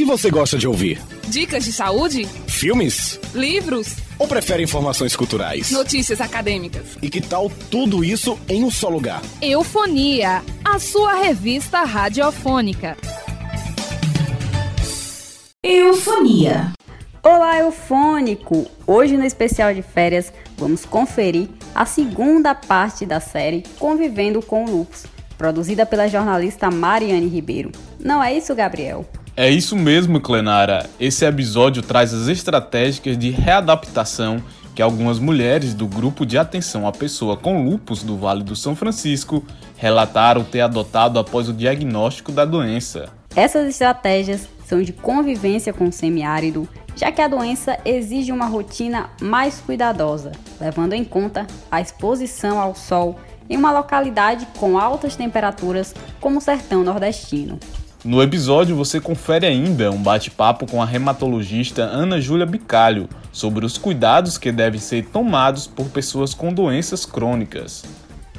que 0.00 0.04
você 0.06 0.30
gosta 0.30 0.56
de 0.56 0.66
ouvir? 0.66 0.98
Dicas 1.28 1.62
de 1.62 1.70
saúde? 1.74 2.24
Filmes? 2.46 3.20
Livros? 3.34 3.96
Ou 4.18 4.26
prefere 4.26 4.62
informações 4.62 5.14
culturais? 5.14 5.70
Notícias 5.72 6.22
acadêmicas? 6.22 6.96
E 7.02 7.10
que 7.10 7.20
tal 7.20 7.52
tudo 7.70 8.02
isso 8.02 8.38
em 8.48 8.64
um 8.64 8.70
só 8.70 8.88
lugar? 8.88 9.20
Eufonia, 9.42 10.42
a 10.64 10.78
sua 10.78 11.16
revista 11.22 11.82
radiofônica. 11.84 12.96
Eufonia. 15.62 16.72
Olá, 17.22 17.58
eufônico! 17.58 18.70
Hoje 18.86 19.18
no 19.18 19.24
especial 19.26 19.74
de 19.74 19.82
férias 19.82 20.32
vamos 20.56 20.86
conferir 20.86 21.46
a 21.74 21.84
segunda 21.84 22.54
parte 22.54 23.04
da 23.04 23.20
série 23.20 23.64
Convivendo 23.78 24.40
com 24.40 24.64
o 24.64 24.78
Lupus, 24.78 25.04
produzida 25.36 25.84
pela 25.84 26.08
jornalista 26.08 26.70
Mariane 26.70 27.28
Ribeiro. 27.28 27.70
Não 28.02 28.22
é 28.22 28.32
isso, 28.34 28.54
Gabriel? 28.54 29.06
É 29.40 29.48
isso 29.48 29.74
mesmo, 29.74 30.20
Clenara. 30.20 30.84
Esse 31.00 31.24
episódio 31.24 31.82
traz 31.82 32.12
as 32.12 32.28
estratégias 32.28 33.16
de 33.16 33.30
readaptação 33.30 34.36
que 34.74 34.82
algumas 34.82 35.18
mulheres 35.18 35.72
do 35.72 35.86
grupo 35.86 36.26
de 36.26 36.36
atenção 36.36 36.86
à 36.86 36.92
pessoa 36.92 37.38
com 37.38 37.64
lupus 37.64 38.02
do 38.02 38.18
Vale 38.18 38.44
do 38.44 38.54
São 38.54 38.76
Francisco 38.76 39.42
relataram 39.78 40.44
ter 40.44 40.60
adotado 40.60 41.18
após 41.18 41.48
o 41.48 41.54
diagnóstico 41.54 42.30
da 42.30 42.44
doença. 42.44 43.08
Essas 43.34 43.66
estratégias 43.66 44.46
são 44.66 44.82
de 44.82 44.92
convivência 44.92 45.72
com 45.72 45.88
o 45.88 45.92
semiárido, 45.92 46.68
já 46.94 47.10
que 47.10 47.22
a 47.22 47.28
doença 47.28 47.78
exige 47.82 48.32
uma 48.32 48.44
rotina 48.44 49.08
mais 49.22 49.58
cuidadosa, 49.58 50.32
levando 50.60 50.92
em 50.92 51.02
conta 51.02 51.46
a 51.70 51.80
exposição 51.80 52.60
ao 52.60 52.74
sol 52.74 53.18
em 53.48 53.56
uma 53.56 53.72
localidade 53.72 54.46
com 54.58 54.78
altas 54.78 55.16
temperaturas 55.16 55.94
como 56.20 56.36
o 56.36 56.42
sertão 56.42 56.84
nordestino. 56.84 57.58
No 58.02 58.22
episódio 58.22 58.74
você 58.74 58.98
confere 58.98 59.46
ainda 59.46 59.90
um 59.90 60.02
bate-papo 60.02 60.66
com 60.66 60.82
a 60.82 60.86
reumatologista 60.86 61.82
Ana 61.82 62.18
Júlia 62.18 62.46
Bicalho 62.46 63.06
sobre 63.30 63.66
os 63.66 63.76
cuidados 63.76 64.38
que 64.38 64.50
devem 64.50 64.80
ser 64.80 65.04
tomados 65.06 65.66
por 65.66 65.86
pessoas 65.90 66.32
com 66.32 66.50
doenças 66.50 67.04
crônicas. 67.04 67.84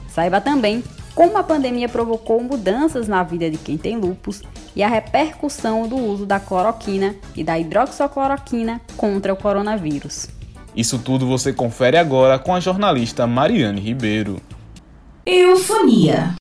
Saiba 0.07 0.41
também 0.41 0.83
como 1.13 1.37
a 1.37 1.43
pandemia 1.43 1.87
provocou 1.87 2.41
mudanças 2.41 3.07
na 3.07 3.21
vida 3.21 3.51
de 3.51 3.57
quem 3.57 3.77
tem 3.77 3.97
lupus 3.97 4.41
e 4.75 4.81
a 4.81 4.87
repercussão 4.87 5.87
do 5.87 5.95
uso 5.95 6.25
da 6.25 6.39
cloroquina 6.39 7.15
e 7.35 7.43
da 7.43 7.59
hidroxicloroquina 7.59 8.81
contra 8.97 9.31
o 9.31 9.37
coronavírus. 9.37 10.27
Isso 10.75 10.97
tudo 10.97 11.27
você 11.27 11.53
confere 11.53 11.97
agora 11.97 12.39
com 12.39 12.55
a 12.55 12.59
jornalista 12.59 13.27
Mariane 13.27 13.79
Ribeiro. 13.79 14.41
Eufonia. 15.23 16.33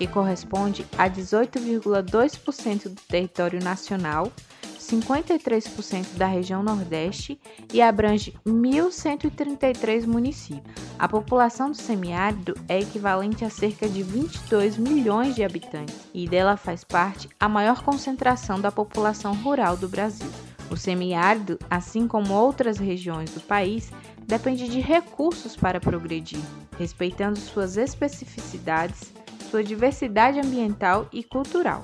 que 0.04 0.12
corresponde 0.12 0.86
a 0.98 1.08
18,2% 1.08 2.88
do 2.90 3.00
território 3.08 3.62
nacional, 3.62 4.30
53% 4.78 6.18
da 6.18 6.26
região 6.26 6.62
Nordeste 6.62 7.40
e 7.72 7.80
abrange 7.80 8.34
1.133 8.46 10.04
municípios. 10.06 10.84
A 10.98 11.08
população 11.08 11.70
do 11.70 11.76
semiárido 11.76 12.54
é 12.68 12.80
equivalente 12.80 13.46
a 13.46 13.50
cerca 13.50 13.88
de 13.88 14.02
22 14.02 14.76
milhões 14.76 15.34
de 15.34 15.42
habitantes 15.42 15.96
e 16.12 16.28
dela 16.28 16.58
faz 16.58 16.84
parte 16.84 17.26
a 17.40 17.48
maior 17.48 17.82
concentração 17.82 18.60
da 18.60 18.70
população 18.70 19.34
rural 19.34 19.74
do 19.74 19.88
Brasil. 19.88 20.30
O 20.70 20.76
semiárido, 20.76 21.58
assim 21.70 22.06
como 22.06 22.34
outras 22.34 22.78
regiões 22.78 23.30
do 23.30 23.40
país, 23.40 23.90
depende 24.26 24.68
de 24.68 24.80
recursos 24.80 25.56
para 25.56 25.80
progredir, 25.80 26.40
respeitando 26.78 27.38
suas 27.38 27.78
especificidades 27.78 29.14
sua 29.54 29.62
diversidade 29.62 30.40
ambiental 30.40 31.08
e 31.12 31.22
cultural. 31.22 31.82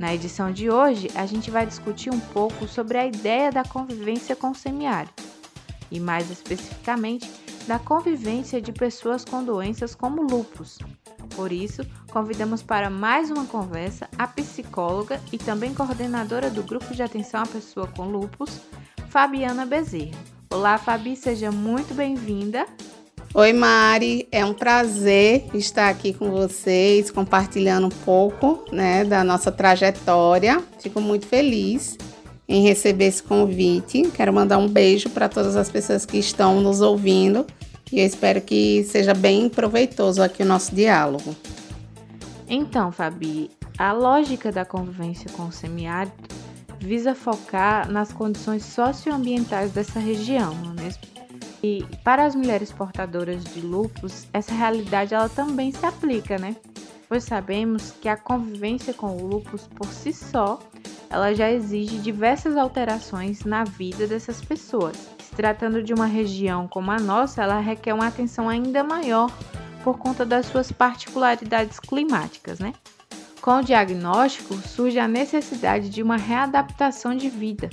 Na 0.00 0.12
edição 0.12 0.50
de 0.50 0.68
hoje, 0.68 1.06
a 1.14 1.24
gente 1.26 1.48
vai 1.48 1.64
discutir 1.64 2.12
um 2.12 2.18
pouco 2.18 2.66
sobre 2.66 2.98
a 2.98 3.06
ideia 3.06 3.52
da 3.52 3.62
convivência 3.62 4.34
com 4.34 4.50
o 4.50 4.54
semiárido, 4.54 5.12
e 5.92 6.00
mais 6.00 6.28
especificamente 6.28 7.30
da 7.68 7.78
convivência 7.78 8.60
de 8.60 8.72
pessoas 8.72 9.24
com 9.24 9.44
doenças 9.44 9.94
como 9.94 10.22
lupus. 10.22 10.80
Por 11.36 11.52
isso, 11.52 11.86
convidamos 12.10 12.64
para 12.64 12.90
mais 12.90 13.30
uma 13.30 13.46
conversa 13.46 14.08
a 14.18 14.26
psicóloga 14.26 15.20
e 15.30 15.38
também 15.38 15.72
coordenadora 15.72 16.50
do 16.50 16.64
grupo 16.64 16.92
de 16.92 17.02
atenção 17.04 17.44
à 17.44 17.46
pessoa 17.46 17.86
com 17.86 18.08
lupus, 18.08 18.60
Fabiana 19.08 19.64
Bezerra. 19.64 20.18
Olá, 20.50 20.78
Fabi, 20.78 21.14
seja 21.14 21.52
muito 21.52 21.94
bem-vinda. 21.94 22.66
Oi, 23.36 23.52
Mari, 23.52 24.28
é 24.30 24.44
um 24.44 24.54
prazer 24.54 25.46
estar 25.54 25.88
aqui 25.88 26.12
com 26.12 26.30
vocês, 26.30 27.10
compartilhando 27.10 27.88
um 27.88 28.04
pouco 28.04 28.64
né, 28.70 29.04
da 29.04 29.24
nossa 29.24 29.50
trajetória. 29.50 30.62
Fico 30.78 31.00
muito 31.00 31.26
feliz 31.26 31.98
em 32.48 32.62
receber 32.62 33.06
esse 33.06 33.20
convite. 33.20 34.08
Quero 34.14 34.32
mandar 34.32 34.58
um 34.58 34.68
beijo 34.68 35.10
para 35.10 35.28
todas 35.28 35.56
as 35.56 35.68
pessoas 35.68 36.06
que 36.06 36.16
estão 36.16 36.60
nos 36.60 36.80
ouvindo 36.80 37.44
e 37.90 37.98
eu 37.98 38.06
espero 38.06 38.40
que 38.40 38.84
seja 38.84 39.12
bem 39.12 39.48
proveitoso 39.48 40.22
aqui 40.22 40.44
o 40.44 40.46
nosso 40.46 40.72
diálogo. 40.72 41.34
Então, 42.48 42.92
Fabi, 42.92 43.50
a 43.76 43.92
lógica 43.92 44.52
da 44.52 44.64
convivência 44.64 45.28
com 45.32 45.46
o 45.46 45.52
semiárido 45.52 46.14
visa 46.78 47.16
focar 47.16 47.90
nas 47.90 48.12
condições 48.12 48.64
socioambientais 48.64 49.72
dessa 49.72 49.98
região, 49.98 50.54
não 50.54 50.70
é 50.70 50.84
mesmo? 50.84 51.13
E 51.64 51.82
para 52.04 52.26
as 52.26 52.34
mulheres 52.34 52.70
portadoras 52.70 53.42
de 53.42 53.62
lupus, 53.62 54.26
essa 54.34 54.52
realidade 54.52 55.14
ela 55.14 55.30
também 55.30 55.72
se 55.72 55.86
aplica, 55.86 56.36
né? 56.36 56.54
Pois 57.08 57.24
sabemos 57.24 57.90
que 58.02 58.06
a 58.06 58.18
convivência 58.18 58.92
com 58.92 59.16
o 59.16 59.26
lupus 59.26 59.66
por 59.68 59.86
si 59.86 60.12
só, 60.12 60.58
ela 61.08 61.32
já 61.32 61.50
exige 61.50 61.96
diversas 61.96 62.58
alterações 62.58 63.46
na 63.46 63.64
vida 63.64 64.06
dessas 64.06 64.42
pessoas. 64.42 65.08
Se 65.18 65.34
tratando 65.34 65.82
de 65.82 65.94
uma 65.94 66.04
região 66.04 66.68
como 66.68 66.90
a 66.90 66.98
nossa, 66.98 67.42
ela 67.42 67.58
requer 67.60 67.94
uma 67.94 68.08
atenção 68.08 68.46
ainda 68.46 68.84
maior 68.84 69.32
por 69.82 69.96
conta 69.96 70.22
das 70.22 70.44
suas 70.44 70.70
particularidades 70.70 71.80
climáticas, 71.80 72.58
né? 72.58 72.74
Com 73.40 73.60
o 73.60 73.64
diagnóstico, 73.64 74.52
surge 74.68 74.98
a 74.98 75.08
necessidade 75.08 75.88
de 75.88 76.02
uma 76.02 76.18
readaptação 76.18 77.16
de 77.16 77.30
vida 77.30 77.70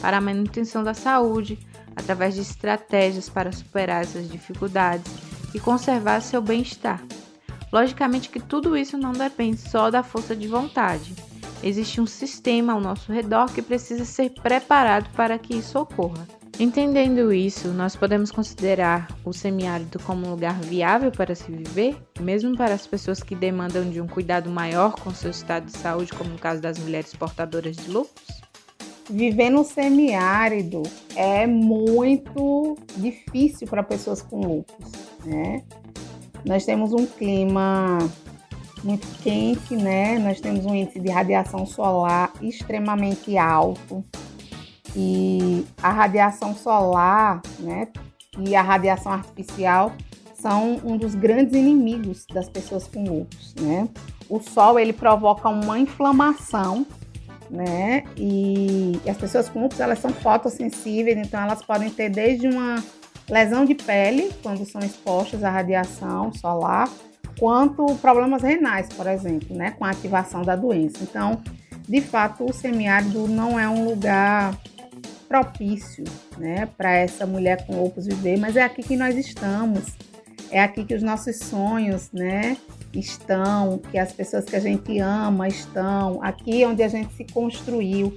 para 0.00 0.16
a 0.16 0.22
manutenção 0.22 0.82
da 0.82 0.94
saúde, 0.94 1.58
através 1.96 2.34
de 2.34 2.42
estratégias 2.42 3.28
para 3.28 3.50
superar 3.50 4.02
essas 4.02 4.28
dificuldades 4.28 5.10
e 5.54 5.58
conservar 5.58 6.20
seu 6.20 6.42
bem-estar. 6.42 7.02
Logicamente 7.72 8.28
que 8.28 8.38
tudo 8.38 8.76
isso 8.76 8.96
não 8.96 9.12
depende 9.12 9.58
só 9.58 9.90
da 9.90 10.02
força 10.02 10.36
de 10.36 10.46
vontade. 10.46 11.14
Existe 11.62 12.00
um 12.00 12.06
sistema 12.06 12.74
ao 12.74 12.80
nosso 12.80 13.10
redor 13.10 13.52
que 13.52 13.62
precisa 13.62 14.04
ser 14.04 14.30
preparado 14.30 15.10
para 15.16 15.38
que 15.38 15.56
isso 15.56 15.78
ocorra. 15.78 16.26
Entendendo 16.58 17.34
isso, 17.34 17.68
nós 17.68 17.94
podemos 17.94 18.30
considerar 18.30 19.08
o 19.22 19.32
semiárido 19.32 19.98
como 19.98 20.26
um 20.26 20.30
lugar 20.30 20.58
viável 20.60 21.12
para 21.12 21.34
se 21.34 21.52
viver, 21.52 21.96
mesmo 22.18 22.56
para 22.56 22.72
as 22.72 22.86
pessoas 22.86 23.22
que 23.22 23.34
demandam 23.34 23.90
de 23.90 24.00
um 24.00 24.06
cuidado 24.06 24.48
maior 24.48 24.94
com 24.94 25.10
seu 25.10 25.30
estado 25.30 25.66
de 25.66 25.76
saúde, 25.76 26.14
como 26.14 26.30
no 26.30 26.38
caso 26.38 26.62
das 26.62 26.78
mulheres 26.78 27.14
portadoras 27.14 27.76
de 27.76 27.90
lúpus? 27.90 28.45
Viver 29.08 29.50
no 29.50 29.64
semiárido 29.64 30.82
é 31.14 31.46
muito 31.46 32.76
difícil 32.96 33.66
para 33.66 33.82
pessoas 33.82 34.22
com 34.22 34.40
lupus, 34.40 34.92
né? 35.24 35.62
Nós 36.44 36.64
temos 36.64 36.92
um 36.92 37.06
clima 37.06 37.98
muito 38.84 39.06
quente, 39.22 39.74
né? 39.74 40.18
Nós 40.18 40.40
temos 40.40 40.64
um 40.64 40.74
índice 40.74 41.00
de 41.00 41.10
radiação 41.10 41.66
solar 41.66 42.32
extremamente 42.40 43.36
alto. 43.36 44.04
E 44.94 45.66
a 45.82 45.90
radiação 45.90 46.54
solar, 46.54 47.42
né, 47.58 47.88
e 48.38 48.56
a 48.56 48.62
radiação 48.62 49.12
artificial 49.12 49.92
são 50.34 50.80
um 50.84 50.96
dos 50.96 51.14
grandes 51.14 51.54
inimigos 51.54 52.24
das 52.32 52.48
pessoas 52.48 52.86
com 52.86 53.04
lupus, 53.04 53.54
né? 53.60 53.88
O 54.28 54.40
sol 54.40 54.78
ele 54.78 54.92
provoca 54.92 55.48
uma 55.48 55.78
inflamação 55.78 56.86
né? 57.50 58.04
E 58.16 59.00
as 59.08 59.16
pessoas 59.16 59.48
com 59.48 59.62
lúpus, 59.62 59.80
elas 59.80 59.98
são 59.98 60.10
fotossensíveis, 60.10 61.16
então 61.16 61.40
elas 61.40 61.62
podem 61.62 61.90
ter 61.90 62.10
desde 62.10 62.48
uma 62.48 62.82
lesão 63.28 63.64
de 63.64 63.74
pele, 63.74 64.30
quando 64.42 64.64
são 64.64 64.80
expostas 64.80 65.42
à 65.42 65.50
radiação 65.50 66.32
solar, 66.32 66.88
quanto 67.38 67.84
problemas 67.96 68.42
renais, 68.42 68.88
por 68.88 69.06
exemplo, 69.06 69.54
né, 69.56 69.72
com 69.72 69.84
a 69.84 69.90
ativação 69.90 70.42
da 70.42 70.56
doença. 70.56 70.98
Então, 71.02 71.42
de 71.88 72.00
fato, 72.00 72.44
o 72.44 72.52
semiárido 72.52 73.28
não 73.28 73.58
é 73.58 73.68
um 73.68 73.84
lugar 73.84 74.56
propício, 75.28 76.04
né, 76.38 76.66
para 76.76 76.92
essa 76.92 77.26
mulher 77.26 77.66
com 77.66 77.82
lupus 77.82 78.06
viver, 78.06 78.38
mas 78.38 78.56
é 78.56 78.62
aqui 78.62 78.82
que 78.82 78.96
nós 78.96 79.16
estamos. 79.16 79.84
É 80.50 80.60
aqui 80.62 80.84
que 80.84 80.94
os 80.94 81.02
nossos 81.02 81.38
sonhos, 81.38 82.10
né, 82.12 82.56
estão, 82.94 83.78
que 83.90 83.98
as 83.98 84.12
pessoas 84.12 84.44
que 84.44 84.56
a 84.56 84.60
gente 84.60 84.98
ama 84.98 85.48
estão, 85.48 86.22
aqui 86.22 86.62
é 86.62 86.68
onde 86.68 86.82
a 86.82 86.88
gente 86.88 87.12
se 87.14 87.24
construiu. 87.24 88.14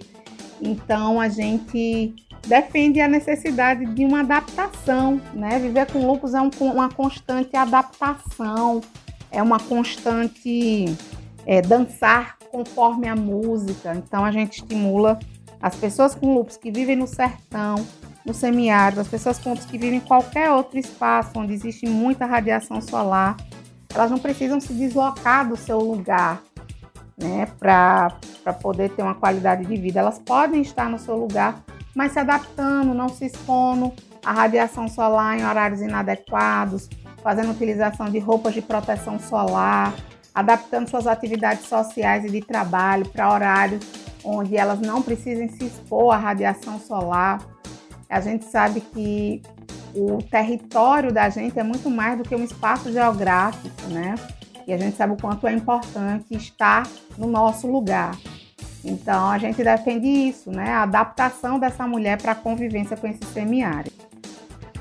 Então, 0.61 1.19
a 1.19 1.29
gente 1.29 2.13
defende 2.47 3.01
a 3.01 3.07
necessidade 3.07 3.85
de 3.85 4.05
uma 4.05 4.21
adaptação, 4.21 5.21
né? 5.33 5.59
Viver 5.59 5.85
com 5.91 6.05
lupus 6.05 6.33
é 6.33 6.41
um, 6.41 6.49
uma 6.59 6.89
constante 6.89 7.55
adaptação, 7.55 8.81
é 9.31 9.41
uma 9.41 9.59
constante 9.59 10.85
é, 11.45 11.61
dançar 11.61 12.37
conforme 12.51 13.07
a 13.07 13.15
música. 13.15 13.93
Então 13.95 14.23
a 14.25 14.31
gente 14.31 14.61
estimula 14.61 15.19
as 15.61 15.75
pessoas 15.75 16.15
com 16.15 16.33
lupus 16.33 16.57
que 16.57 16.71
vivem 16.71 16.95
no 16.95 17.07
sertão, 17.07 17.85
no 18.25 18.33
semiárido, 18.33 19.01
as 19.01 19.07
pessoas 19.07 19.37
com 19.37 19.51
lupus 19.51 19.65
que 19.65 19.77
vivem 19.77 19.97
em 19.97 20.01
qualquer 20.01 20.51
outro 20.51 20.79
espaço 20.79 21.31
onde 21.35 21.53
existe 21.53 21.85
muita 21.87 22.25
radiação 22.25 22.81
solar, 22.81 23.35
elas 23.93 24.11
não 24.11 24.19
precisam 24.19 24.59
se 24.59 24.73
deslocar 24.73 25.47
do 25.47 25.55
seu 25.55 25.79
lugar, 25.79 26.41
né, 27.17 27.47
para 27.59 28.13
poder 28.61 28.89
ter 28.91 29.01
uma 29.01 29.15
qualidade 29.15 29.65
de 29.65 29.75
vida. 29.75 29.99
Elas 29.99 30.19
podem 30.19 30.61
estar 30.61 30.89
no 30.89 30.99
seu 30.99 31.15
lugar 31.15 31.63
mas 31.99 32.13
se 32.13 32.19
adaptando, 32.19 32.93
não 32.93 33.09
se 33.09 33.25
expondo 33.25 33.91
à 34.23 34.31
radiação 34.31 34.87
solar 34.87 35.37
em 35.37 35.45
horários 35.45 35.81
inadequados, 35.81 36.89
fazendo 37.21 37.51
utilização 37.51 38.09
de 38.09 38.19
roupas 38.19 38.53
de 38.53 38.61
proteção 38.61 39.19
solar, 39.19 39.93
adaptando 40.33 40.89
suas 40.89 41.07
atividades 41.07 41.65
sociais 41.65 42.23
e 42.23 42.29
de 42.29 42.39
trabalho 42.39 43.05
para 43.09 43.29
horários 43.29 43.85
onde 44.23 44.55
elas 44.55 44.79
não 44.79 45.01
precisem 45.01 45.49
se 45.49 45.65
expor 45.65 46.13
à 46.13 46.17
radiação 46.17 46.79
solar. 46.79 47.41
A 48.09 48.21
gente 48.21 48.45
sabe 48.45 48.81
que 48.81 49.41
o 49.95 50.21
território 50.21 51.11
da 51.11 51.29
gente 51.29 51.57
é 51.57 51.63
muito 51.63 51.89
mais 51.89 52.17
do 52.17 52.23
que 52.23 52.35
um 52.35 52.43
espaço 52.43 52.91
geográfico, 52.91 53.87
né? 53.89 54.15
E 54.67 54.73
a 54.73 54.77
gente 54.77 54.95
sabe 54.95 55.13
o 55.13 55.17
quanto 55.17 55.47
é 55.47 55.53
importante 55.53 56.35
estar 56.35 56.87
no 57.17 57.27
nosso 57.27 57.67
lugar. 57.67 58.15
Então 58.83 59.29
a 59.29 59.37
gente 59.37 59.63
defende 59.63 60.07
isso, 60.07 60.51
né? 60.51 60.71
A 60.71 60.83
adaptação 60.83 61.59
dessa 61.59 61.87
mulher 61.87 62.21
para 62.21 62.33
a 62.33 62.35
convivência 62.35 62.95
com 62.95 63.07
esse 63.07 63.23
semiárido. 63.33 63.95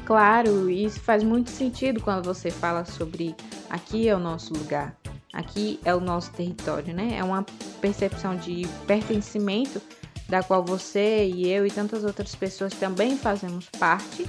Claro, 0.05 0.71
isso 0.71 1.01
faz 1.01 1.23
muito 1.23 1.51
sentido 1.51 2.01
quando 2.01 2.25
você 2.25 2.51
fala 2.51 2.85
sobre 2.85 3.35
aqui 3.69 4.09
é 4.09 4.15
o 4.15 4.19
nosso 4.19 4.55
lugar, 4.55 4.97
aqui 5.35 5.79
é 5.85 5.95
o 5.95 6.01
nosso 6.01 6.33
território, 6.33 6.95
né? 6.95 7.17
É 7.17 7.25
uma 7.25 7.45
percepção 7.81 8.37
de 8.37 8.67
pertencimento 8.87 9.83
da 10.29 10.43
qual 10.43 10.65
você 10.65 11.27
e 11.27 11.49
eu 11.51 11.67
e 11.67 11.71
tantas 11.71 12.05
outras 12.05 12.35
pessoas 12.35 12.73
também 12.75 13.17
fazemos 13.17 13.69
parte 13.79 14.27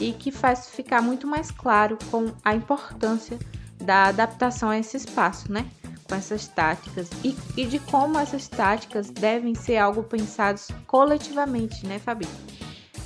e 0.00 0.12
que 0.12 0.30
faz 0.30 0.70
ficar 0.70 1.02
muito 1.02 1.26
mais 1.26 1.50
claro 1.50 1.98
com 2.10 2.32
a 2.44 2.54
importância 2.54 3.38
da 3.80 4.04
adaptação 4.04 4.70
a 4.70 4.78
esse 4.78 4.96
espaço, 4.96 5.50
né? 5.52 5.66
com 6.08 6.14
essas 6.14 6.48
táticas 6.48 7.10
e, 7.22 7.36
e 7.56 7.66
de 7.66 7.78
como 7.78 8.18
essas 8.18 8.48
táticas 8.48 9.10
devem 9.10 9.54
ser 9.54 9.76
algo 9.76 10.02
pensados 10.02 10.68
coletivamente, 10.86 11.86
né, 11.86 11.98
Fabi? 11.98 12.26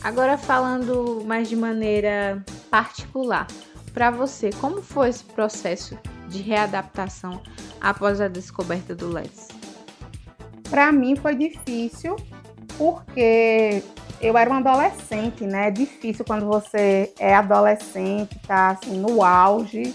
Agora 0.03 0.39
falando 0.39 1.23
mais 1.27 1.49
de 1.49 1.57
maneira 1.57 2.45
particular, 2.71 3.47
para 3.93 4.11
você, 4.11 4.51
como 4.61 4.81
foi 4.81 5.09
esse 5.09 5.25
processo 5.25 5.99
de 6.29 6.41
readaptação 6.43 7.43
após 7.81 8.21
a 8.21 8.29
descoberta 8.29 8.95
do 8.95 9.09
LEDS? 9.09 9.49
Para 10.71 10.91
mim 10.91 11.15
foi 11.15 11.35
difícil, 11.35 12.17
porque 12.79 13.83
eu 14.23 14.39
era 14.39 14.49
uma 14.49 14.61
adolescente, 14.61 15.45
né? 15.45 15.67
É 15.67 15.71
difícil 15.71 16.25
quando 16.25 16.47
você 16.47 17.13
é 17.19 17.35
adolescente, 17.35 18.39
tá 18.47 18.71
assim 18.71 18.97
no 18.97 19.25
auge, 19.25 19.93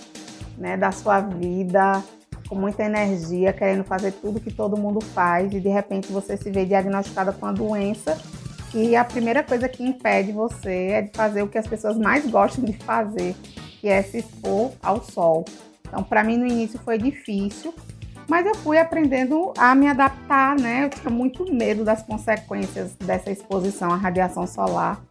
né, 0.57 0.75
da 0.75 0.91
sua 0.91 1.21
vida, 1.21 2.03
com 2.50 2.56
muita 2.56 2.83
energia, 2.83 3.53
querendo 3.53 3.85
fazer 3.85 4.12
tudo 4.12 4.39
que 4.39 4.51
todo 4.51 4.75
mundo 4.75 5.00
faz 5.00 5.53
e 5.53 5.59
de 5.59 5.69
repente 5.69 6.12
você 6.12 6.35
se 6.35 6.51
vê 6.51 6.65
diagnosticada 6.65 7.31
com 7.31 7.45
a 7.45 7.51
doença 7.53 8.18
e 8.74 8.95
a 8.95 9.06
primeira 9.06 9.44
coisa 9.44 9.69
que 9.69 9.83
impede 9.83 10.31
você 10.33 10.89
é 10.91 11.01
de 11.03 11.12
fazer 11.13 11.41
o 11.41 11.47
que 11.47 11.57
as 11.57 11.68
pessoas 11.68 11.97
mais 11.97 12.29
gostam 12.29 12.65
de 12.65 12.74
fazer, 12.74 13.33
que 13.79 13.88
é 13.88 14.01
se 14.01 14.18
expor 14.18 14.71
ao 14.83 15.01
sol. 15.01 15.45
Então, 15.88 16.03
para 16.03 16.21
mim 16.24 16.38
no 16.38 16.45
início 16.45 16.77
foi 16.83 16.97
difícil, 16.97 17.74
mas 18.27 18.45
eu 18.45 18.56
fui 18.56 18.77
aprendendo 18.77 19.53
a 19.57 19.74
me 19.74 19.88
adaptar, 19.88 20.59
né? 20.59 20.83
Eu 20.85 20.89
tinha 20.89 21.09
muito 21.09 21.51
medo 21.53 21.83
das 21.83 22.03
consequências 22.03 22.94
dessa 22.95 23.31
exposição 23.31 23.91
à 23.91 23.95
radiação 23.95 24.45
solar. 24.45 25.01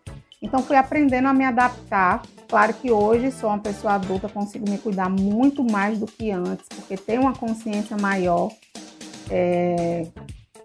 Então 0.43 0.63
fui 0.63 0.77
aprendendo 0.77 1.27
a 1.27 1.33
me 1.33 1.45
adaptar. 1.45 2.23
Claro 2.47 2.75
que 2.75 2.91
hoje 2.93 3.33
sou 3.33 3.49
uma 3.49 3.59
pessoa 3.59 3.95
adulta, 3.95 4.29
consigo 4.29 4.69
me 4.71 4.79
cuidar 4.79 5.09
muito 5.09 5.65
mais 5.65 5.99
do 5.99 6.07
que 6.07 6.31
antes, 6.31 6.69
porque 6.69 6.97
tenho 6.97 7.23
uma 7.23 7.35
consciência 7.35 7.97
maior. 7.97 8.51
É, 9.31 10.07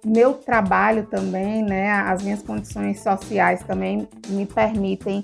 meu 0.06 0.34
trabalho 0.34 1.06
também, 1.06 1.64
né, 1.64 1.92
as 1.92 2.22
minhas 2.22 2.42
condições 2.42 3.00
sociais 3.02 3.64
também 3.64 4.08
me 4.28 4.46
permitem 4.46 5.24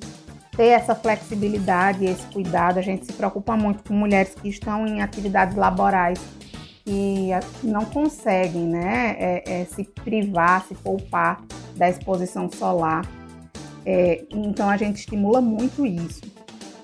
ter 0.56 0.68
essa 0.68 0.96
flexibilidade, 0.96 2.06
esse 2.06 2.26
cuidado. 2.28 2.80
A 2.80 2.82
gente 2.82 3.06
se 3.06 3.14
preocupa 3.14 3.56
muito 3.56 3.84
com 3.84 3.94
mulheres 3.94 4.34
que 4.34 4.50
estão 4.50 4.88
em 4.88 5.02
atividades 5.02 5.56
laborais 5.56 6.20
e 6.88 7.32
não 7.62 7.84
conseguem, 7.84 8.66
né, 8.66 9.16
é, 9.20 9.44
é, 9.46 9.66
se 9.66 9.84
privar, 9.84 10.66
se 10.66 10.74
poupar 10.74 11.44
da 11.76 11.90
exposição 11.90 12.50
solar. 12.50 13.06
É, 13.86 14.24
então 14.32 14.70
a 14.70 14.78
gente 14.78 15.00
estimula 15.00 15.42
muito 15.42 15.86
isso. 15.86 16.22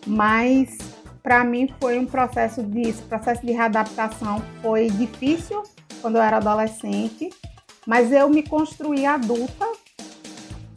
Mas 0.05 0.77
para 1.21 1.45
mim 1.45 1.69
foi 1.79 1.97
um 1.97 2.05
processo 2.05 2.61
de 2.61 2.91
processo 3.03 3.45
de 3.45 3.53
readaptação 3.53 4.41
foi 4.61 4.87
difícil 4.89 5.63
quando 6.01 6.17
eu 6.17 6.21
era 6.21 6.35
adolescente, 6.35 7.29
mas 7.87 8.11
eu 8.11 8.29
me 8.29 8.43
construí 8.43 9.05
adulta 9.05 9.65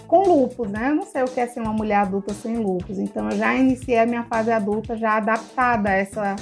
com 0.07 0.23
lupus, 0.23 0.71
né? 0.71 0.91
Eu 0.91 0.95
não 0.95 1.03
sei 1.03 1.25
o 1.25 1.27
que 1.27 1.41
é 1.41 1.49
ser 1.49 1.59
uma 1.59 1.73
mulher 1.73 1.97
adulta 1.97 2.33
sem 2.33 2.59
lupus, 2.59 3.01
então 3.01 3.29
eu 3.29 3.37
já 3.37 3.57
iniciei 3.57 3.99
a 3.99 4.07
minha 4.07 4.23
fase 4.23 4.53
adulta 4.53 4.97
já 4.97 5.17
adaptada 5.17 5.89
a 5.89 5.95
essa 5.95 6.37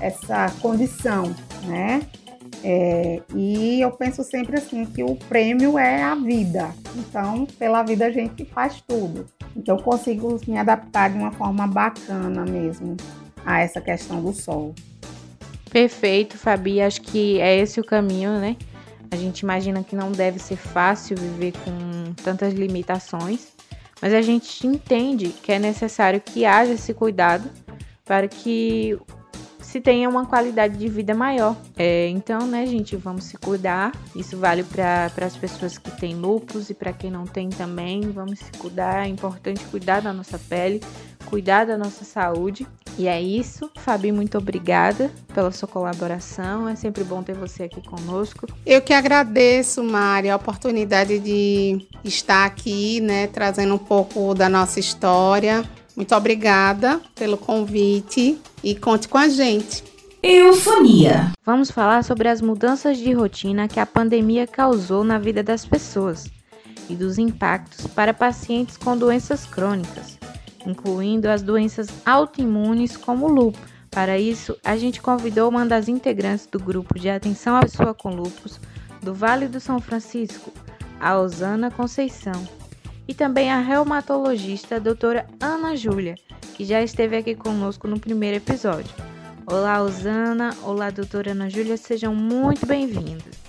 essa 0.00 0.50
condição, 0.60 1.32
né? 1.66 2.02
É, 2.66 3.20
e 3.34 3.82
eu 3.82 3.90
penso 3.90 4.24
sempre 4.24 4.56
assim 4.56 4.86
que 4.86 5.04
o 5.04 5.14
prêmio 5.16 5.78
é 5.78 6.02
a 6.02 6.14
vida. 6.14 6.74
Então, 6.96 7.44
pela 7.58 7.82
vida 7.82 8.06
a 8.06 8.10
gente 8.10 8.42
faz 8.46 8.82
tudo. 8.88 9.26
Então, 9.54 9.76
eu 9.76 9.82
consigo 9.82 10.40
me 10.48 10.56
adaptar 10.56 11.10
de 11.10 11.18
uma 11.18 11.30
forma 11.30 11.66
bacana 11.66 12.46
mesmo 12.46 12.96
a 13.44 13.60
essa 13.60 13.82
questão 13.82 14.22
do 14.22 14.32
sol. 14.32 14.74
Perfeito, 15.70 16.38
Fabi. 16.38 16.80
Acho 16.80 17.02
que 17.02 17.38
é 17.38 17.58
esse 17.58 17.78
o 17.80 17.84
caminho, 17.84 18.38
né? 18.38 18.56
A 19.10 19.16
gente 19.16 19.40
imagina 19.40 19.84
que 19.84 19.94
não 19.94 20.10
deve 20.10 20.38
ser 20.38 20.56
fácil 20.56 21.18
viver 21.18 21.52
com 21.52 22.14
tantas 22.22 22.54
limitações, 22.54 23.48
mas 24.00 24.14
a 24.14 24.22
gente 24.22 24.66
entende 24.66 25.28
que 25.28 25.52
é 25.52 25.58
necessário 25.58 26.20
que 26.20 26.46
haja 26.46 26.72
esse 26.72 26.94
cuidado 26.94 27.50
para 28.04 28.26
que 28.26 28.98
se 29.74 29.80
tenha 29.80 30.08
uma 30.08 30.24
qualidade 30.24 30.78
de 30.78 30.88
vida 30.88 31.16
maior. 31.16 31.56
É, 31.76 32.06
então, 32.06 32.46
né, 32.46 32.64
gente, 32.64 32.94
vamos 32.94 33.24
se 33.24 33.36
cuidar. 33.36 33.90
Isso 34.14 34.36
vale 34.36 34.62
para 34.62 35.10
as 35.20 35.36
pessoas 35.36 35.76
que 35.76 35.90
têm 35.90 36.14
lupus 36.14 36.70
e 36.70 36.74
para 36.74 36.92
quem 36.92 37.10
não 37.10 37.26
tem 37.26 37.50
também. 37.50 38.02
Vamos 38.02 38.38
se 38.38 38.52
cuidar. 38.56 39.04
É 39.04 39.08
importante 39.08 39.64
cuidar 39.64 40.00
da 40.00 40.12
nossa 40.12 40.38
pele, 40.38 40.80
cuidar 41.26 41.66
da 41.66 41.76
nossa 41.76 42.04
saúde. 42.04 42.64
E 42.96 43.08
é 43.08 43.20
isso. 43.20 43.68
Fabi, 43.78 44.12
muito 44.12 44.38
obrigada 44.38 45.10
pela 45.34 45.50
sua 45.50 45.66
colaboração. 45.66 46.68
É 46.68 46.76
sempre 46.76 47.02
bom 47.02 47.20
ter 47.24 47.34
você 47.34 47.64
aqui 47.64 47.82
conosco. 47.82 48.46
Eu 48.64 48.80
que 48.80 48.92
agradeço, 48.92 49.82
Mari, 49.82 50.30
a 50.30 50.36
oportunidade 50.36 51.18
de 51.18 51.84
estar 52.04 52.44
aqui, 52.44 53.00
né, 53.00 53.26
trazendo 53.26 53.74
um 53.74 53.78
pouco 53.78 54.34
da 54.34 54.48
nossa 54.48 54.78
história 54.78 55.64
muito 55.96 56.14
obrigada 56.14 57.00
pelo 57.14 57.36
convite 57.36 58.38
e 58.62 58.74
conte 58.74 59.06
com 59.06 59.16
a 59.16 59.28
gente. 59.28 59.84
Eufonia. 60.22 61.32
Vamos 61.44 61.70
falar 61.70 62.02
sobre 62.02 62.28
as 62.28 62.40
mudanças 62.40 62.98
de 62.98 63.12
rotina 63.12 63.68
que 63.68 63.78
a 63.78 63.86
pandemia 63.86 64.46
causou 64.46 65.04
na 65.04 65.18
vida 65.18 65.42
das 65.42 65.64
pessoas 65.64 66.28
e 66.88 66.96
dos 66.96 67.18
impactos 67.18 67.86
para 67.86 68.12
pacientes 68.12 68.76
com 68.76 68.96
doenças 68.96 69.46
crônicas, 69.46 70.18
incluindo 70.66 71.28
as 71.28 71.42
doenças 71.42 71.88
autoimunes 72.04 72.96
como 72.96 73.26
o 73.26 73.32
lúpus. 73.32 73.74
Para 73.90 74.18
isso, 74.18 74.56
a 74.64 74.76
gente 74.76 75.00
convidou 75.00 75.48
uma 75.48 75.64
das 75.64 75.88
integrantes 75.88 76.46
do 76.46 76.58
grupo 76.58 76.98
de 76.98 77.08
atenção 77.08 77.54
à 77.56 77.60
pessoa 77.60 77.94
com 77.94 78.10
lúpus 78.10 78.58
do 79.00 79.14
Vale 79.14 79.46
do 79.46 79.60
São 79.60 79.78
Francisco, 79.78 80.50
a 80.98 81.18
Osana 81.18 81.70
Conceição 81.70 82.63
e 83.06 83.14
também 83.14 83.50
a 83.50 83.58
reumatologista 83.58 84.80
doutora 84.80 85.26
Ana 85.40 85.76
Júlia, 85.76 86.14
que 86.54 86.64
já 86.64 86.82
esteve 86.82 87.16
aqui 87.16 87.34
conosco 87.34 87.86
no 87.86 88.00
primeiro 88.00 88.36
episódio. 88.36 88.94
Olá, 89.46 89.82
Osana. 89.82 90.56
Olá, 90.62 90.90
doutora 90.90 91.32
Ana 91.32 91.50
Júlia. 91.50 91.76
Sejam 91.76 92.14
muito 92.14 92.64
bem-vindos. 92.64 93.43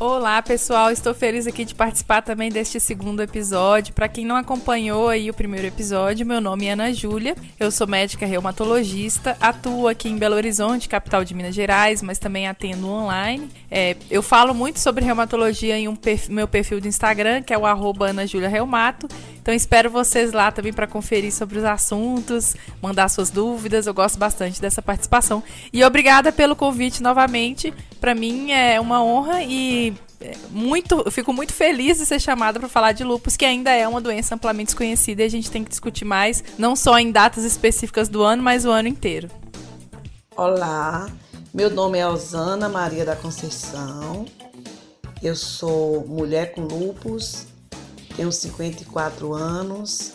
Olá, 0.00 0.40
pessoal. 0.40 0.90
Estou 0.90 1.12
feliz 1.12 1.46
aqui 1.46 1.62
de 1.62 1.74
participar 1.74 2.22
também 2.22 2.48
deste 2.48 2.80
segundo 2.80 3.22
episódio. 3.22 3.92
Para 3.92 4.08
quem 4.08 4.24
não 4.24 4.34
acompanhou 4.34 5.10
aí 5.10 5.28
o 5.28 5.34
primeiro 5.34 5.66
episódio, 5.66 6.24
meu 6.24 6.40
nome 6.40 6.64
é 6.64 6.72
Ana 6.72 6.90
Júlia. 6.90 7.36
Eu 7.58 7.70
sou 7.70 7.86
médica 7.86 8.24
reumatologista, 8.24 9.36
atuo 9.38 9.86
aqui 9.86 10.08
em 10.08 10.16
Belo 10.16 10.36
Horizonte, 10.36 10.88
capital 10.88 11.22
de 11.22 11.34
Minas 11.34 11.54
Gerais, 11.54 12.00
mas 12.00 12.18
também 12.18 12.48
atendo 12.48 12.88
online. 12.88 13.50
É, 13.70 13.94
eu 14.10 14.22
falo 14.22 14.54
muito 14.54 14.80
sobre 14.80 15.04
reumatologia 15.04 15.76
em 15.76 15.86
um 15.86 15.94
perfil, 15.94 16.34
meu 16.34 16.48
perfil 16.48 16.80
do 16.80 16.88
Instagram, 16.88 17.42
que 17.42 17.52
é 17.52 17.58
o 17.58 17.66
arroba 17.66 18.08
Ana 18.08 18.26
Júlia 18.26 18.48
Reumato. 18.48 19.06
Então 19.50 19.56
espero 19.56 19.90
vocês 19.90 20.30
lá 20.30 20.52
também 20.52 20.72
para 20.72 20.86
conferir 20.86 21.32
sobre 21.32 21.58
os 21.58 21.64
assuntos, 21.64 22.54
mandar 22.80 23.08
suas 23.08 23.30
dúvidas. 23.30 23.84
Eu 23.84 23.92
gosto 23.92 24.16
bastante 24.16 24.60
dessa 24.60 24.80
participação. 24.80 25.42
E 25.72 25.82
obrigada 25.82 26.30
pelo 26.30 26.54
convite 26.54 27.02
novamente. 27.02 27.74
Para 28.00 28.14
mim 28.14 28.52
é 28.52 28.80
uma 28.80 29.02
honra 29.02 29.42
e 29.42 29.92
é, 30.20 30.36
muito, 30.50 31.02
eu 31.04 31.10
fico 31.10 31.32
muito 31.32 31.52
feliz 31.52 31.98
de 31.98 32.06
ser 32.06 32.20
chamada 32.20 32.60
para 32.60 32.68
falar 32.68 32.92
de 32.92 33.02
lupus, 33.02 33.36
que 33.36 33.44
ainda 33.44 33.72
é 33.72 33.88
uma 33.88 34.00
doença 34.00 34.36
amplamente 34.36 34.66
desconhecida 34.66 35.22
e 35.22 35.26
a 35.26 35.28
gente 35.28 35.50
tem 35.50 35.64
que 35.64 35.70
discutir 35.70 36.04
mais, 36.04 36.44
não 36.56 36.76
só 36.76 36.96
em 36.96 37.10
datas 37.10 37.42
específicas 37.42 38.08
do 38.08 38.22
ano, 38.22 38.44
mas 38.44 38.64
o 38.64 38.70
ano 38.70 38.86
inteiro. 38.86 39.28
Olá, 40.36 41.10
meu 41.52 41.70
nome 41.70 41.98
é 41.98 42.06
Osana 42.06 42.68
Maria 42.68 43.04
da 43.04 43.16
Conceição. 43.16 44.26
Eu 45.20 45.34
sou 45.34 46.06
mulher 46.06 46.52
com 46.52 46.60
lupus, 46.60 47.48
tenho 48.20 48.30
54 48.30 49.32
anos, 49.32 50.12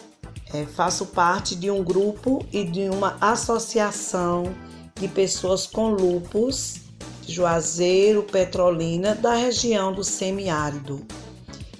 é, 0.53 0.63
faço 0.63 1.07
parte 1.07 1.55
de 1.55 1.71
um 1.71 1.83
grupo 1.83 2.45
e 2.53 2.63
de 2.63 2.87
uma 2.87 3.17
associação 3.19 4.53
de 4.93 5.07
pessoas 5.07 5.65
com 5.65 5.89
lupus 5.89 6.81
Juazeiro, 7.27 8.21
Petrolina, 8.21 9.15
da 9.15 9.33
região 9.33 9.91
do 9.91 10.03
semiárido. 10.03 11.03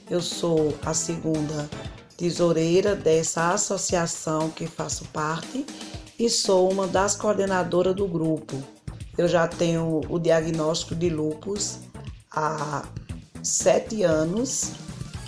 Eu 0.09 0.19
sou 0.19 0.75
a 0.83 0.95
segunda 0.95 1.69
tesoureira 2.17 2.95
dessa 2.95 3.51
associação 3.51 4.49
que 4.49 4.65
faço 4.65 5.05
parte 5.13 5.63
e 6.17 6.27
sou 6.27 6.71
uma 6.71 6.87
das 6.87 7.15
coordenadoras 7.15 7.95
do 7.95 8.07
grupo. 8.07 8.63
Eu 9.15 9.27
já 9.27 9.47
tenho 9.47 10.01
o 10.09 10.17
diagnóstico 10.17 10.95
de 10.95 11.07
lupus 11.07 11.81
há 12.31 12.83
sete 13.43 14.01
anos. 14.01 14.71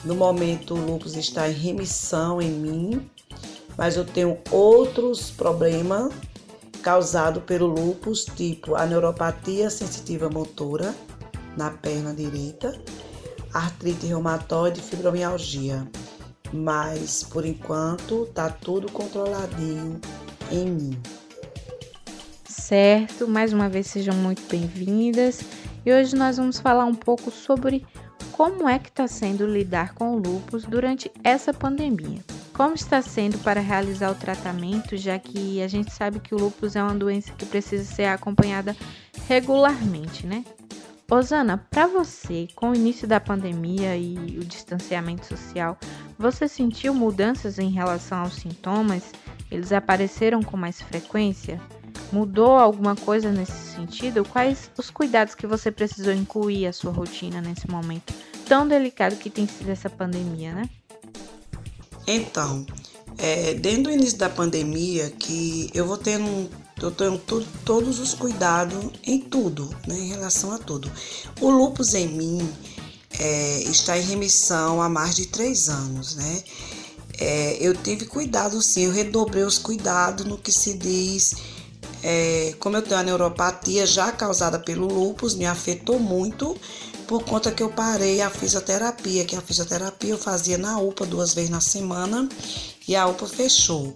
No 0.04 0.16
momento, 0.16 0.74
o 0.74 0.78
lupus 0.78 1.16
está 1.16 1.50
em 1.50 1.54
remissão 1.54 2.42
em 2.42 2.52
mim, 2.52 3.10
mas 3.78 3.98
eu 3.98 4.06
tenho 4.06 4.38
outros 4.52 5.30
problemas 5.30 6.14
causado 6.82 7.42
pelo 7.42 7.68
lúpus, 7.68 8.26
tipo 8.26 8.76
a 8.76 8.86
neuropatia 8.86 9.70
sensitiva 9.70 10.30
motora 10.30 10.96
na 11.58 11.72
perna 11.72 12.14
direita, 12.14 12.80
artrite 13.54 14.06
reumatoide 14.06 14.80
e 14.80 14.84
fibromialgia. 14.84 15.86
Mas 16.54 17.24
por 17.24 17.46
enquanto 17.46 18.26
tá 18.28 18.50
tudo 18.50 18.90
controladinho 18.92 20.00
em 20.52 20.66
mim. 20.66 21.02
Certo, 22.48 23.28
mais 23.28 23.52
uma 23.52 23.68
vez 23.68 23.88
sejam 23.88 24.14
muito 24.16 24.42
bem-vindas. 24.50 25.42
E 25.86 25.92
hoje 25.92 26.16
nós 26.16 26.38
vamos 26.38 26.60
falar 26.60 26.86
um 26.86 26.96
pouco 26.96 27.32
sobre 27.32 27.86
como 28.38 28.70
é 28.70 28.78
que 28.78 28.90
está 28.90 29.08
sendo 29.08 29.48
lidar 29.48 29.96
com 29.96 30.12
o 30.12 30.20
lúpus 30.20 30.64
durante 30.64 31.12
essa 31.24 31.52
pandemia. 31.52 32.20
Como 32.54 32.76
está 32.76 33.02
sendo 33.02 33.40
para 33.40 33.60
realizar 33.60 34.12
o 34.12 34.16
tratamento, 34.16 34.96
já 34.96 35.18
que 35.18 35.60
a 35.60 35.68
gente 35.68 35.92
sabe 35.92 36.20
que 36.20 36.36
o 36.36 36.38
lúpus 36.38 36.76
é 36.76 36.84
uma 36.84 36.94
doença 36.94 37.34
que 37.34 37.48
precisa 37.48 37.84
ser 37.84 38.06
acompanhada 38.06 38.78
regularmente, 39.28 40.28
né? 40.28 40.46
Osana, 41.10 41.66
para 41.72 41.88
você, 41.88 42.48
com 42.54 42.70
o 42.70 42.76
início 42.76 43.08
da 43.08 43.20
pandemia 43.20 43.98
e 43.98 44.38
o 44.40 44.46
distanciamento 44.46 45.26
social, 45.26 45.76
você 46.16 46.48
sentiu 46.48 46.94
mudanças 46.94 47.58
em 47.58 47.72
relação 47.72 48.20
aos 48.20 48.36
sintomas? 48.36 49.14
Eles 49.50 49.72
apareceram 49.72 50.44
com 50.44 50.56
mais 50.56 50.80
frequência? 50.80 51.60
Mudou 52.12 52.52
alguma 52.52 52.96
coisa 52.96 53.32
nesse 53.32 53.76
sentido? 53.76 54.24
Quais 54.26 54.72
os 54.78 54.90
cuidados 54.90 55.36
que 55.36 55.46
você 55.46 55.72
precisou 55.72 56.14
incluir 56.14 56.68
à 56.68 56.74
sua 56.74 56.92
rotina 56.92 57.42
nesse 57.42 57.70
momento 57.70 58.14
tão 58.48 58.68
delicado 58.68 59.16
que 59.18 59.30
tem 59.30 59.48
sido 59.48 59.70
essa 59.70 59.90
pandemia, 59.90 60.54
né? 60.54 60.70
Então, 62.08 62.66
é, 63.18 63.54
desde 63.56 63.88
o 63.88 63.92
início 63.92 64.18
da 64.18 64.30
pandemia, 64.30 65.10
que 65.10 65.70
eu 65.74 65.86
vou 65.86 65.98
tendo, 65.98 66.50
eu 66.82 66.92
tenho 66.92 67.18
todos 67.66 68.00
os 68.00 68.14
cuidados 68.14 68.92
em 69.04 69.20
tudo, 69.20 69.70
né, 69.88 69.98
em 69.98 70.08
relação 70.08 70.52
a 70.54 70.58
tudo. 70.58 70.90
O 71.42 71.50
lupus 71.50 71.94
em 71.94 72.08
mim 72.08 72.50
é, 73.20 73.64
está 73.64 73.98
em 73.98 74.04
remissão 74.04 74.82
há 74.82 74.88
mais 74.88 75.16
de 75.16 75.28
três 75.28 75.68
anos, 75.68 76.16
né? 76.16 76.44
É, 77.20 77.58
eu 77.60 77.74
tive 77.76 78.06
cuidado 78.06 78.62
sim, 78.62 78.86
eu 78.86 78.92
redobrei 78.92 79.44
os 79.44 79.58
cuidados 79.58 80.26
no 80.26 80.38
que 80.38 80.52
se 80.52 80.78
diz. 80.78 81.57
É, 82.04 82.56
como 82.60 82.78
eu 82.78 82.82
tenho 82.82 83.00
a 83.00 83.04
neuropatia 83.04 83.86
já 83.86 84.12
causada 84.12 84.60
pelo 84.60 84.88
lupus, 84.88 85.36
me 85.36 85.46
afetou 85.46 86.00
muito 86.00 86.56
por 87.08 87.24
conta 87.24 87.52
que 87.52 87.64
eu 87.64 87.70
parei 87.70 88.22
a 88.22 88.30
fisioterapia, 88.30 89.24
que 89.24 89.36
a 89.36 89.42
fisioterapia 89.42 90.12
eu 90.12 90.18
fazia 90.18 90.58
na 90.58 90.78
UPA 90.78 91.06
duas 91.06 91.34
vezes 91.34 91.50
na 91.50 91.62
semana 91.62 92.28
e 92.88 92.96
a 92.96 93.08
UPA 93.08 93.26
fechou. 93.26 93.96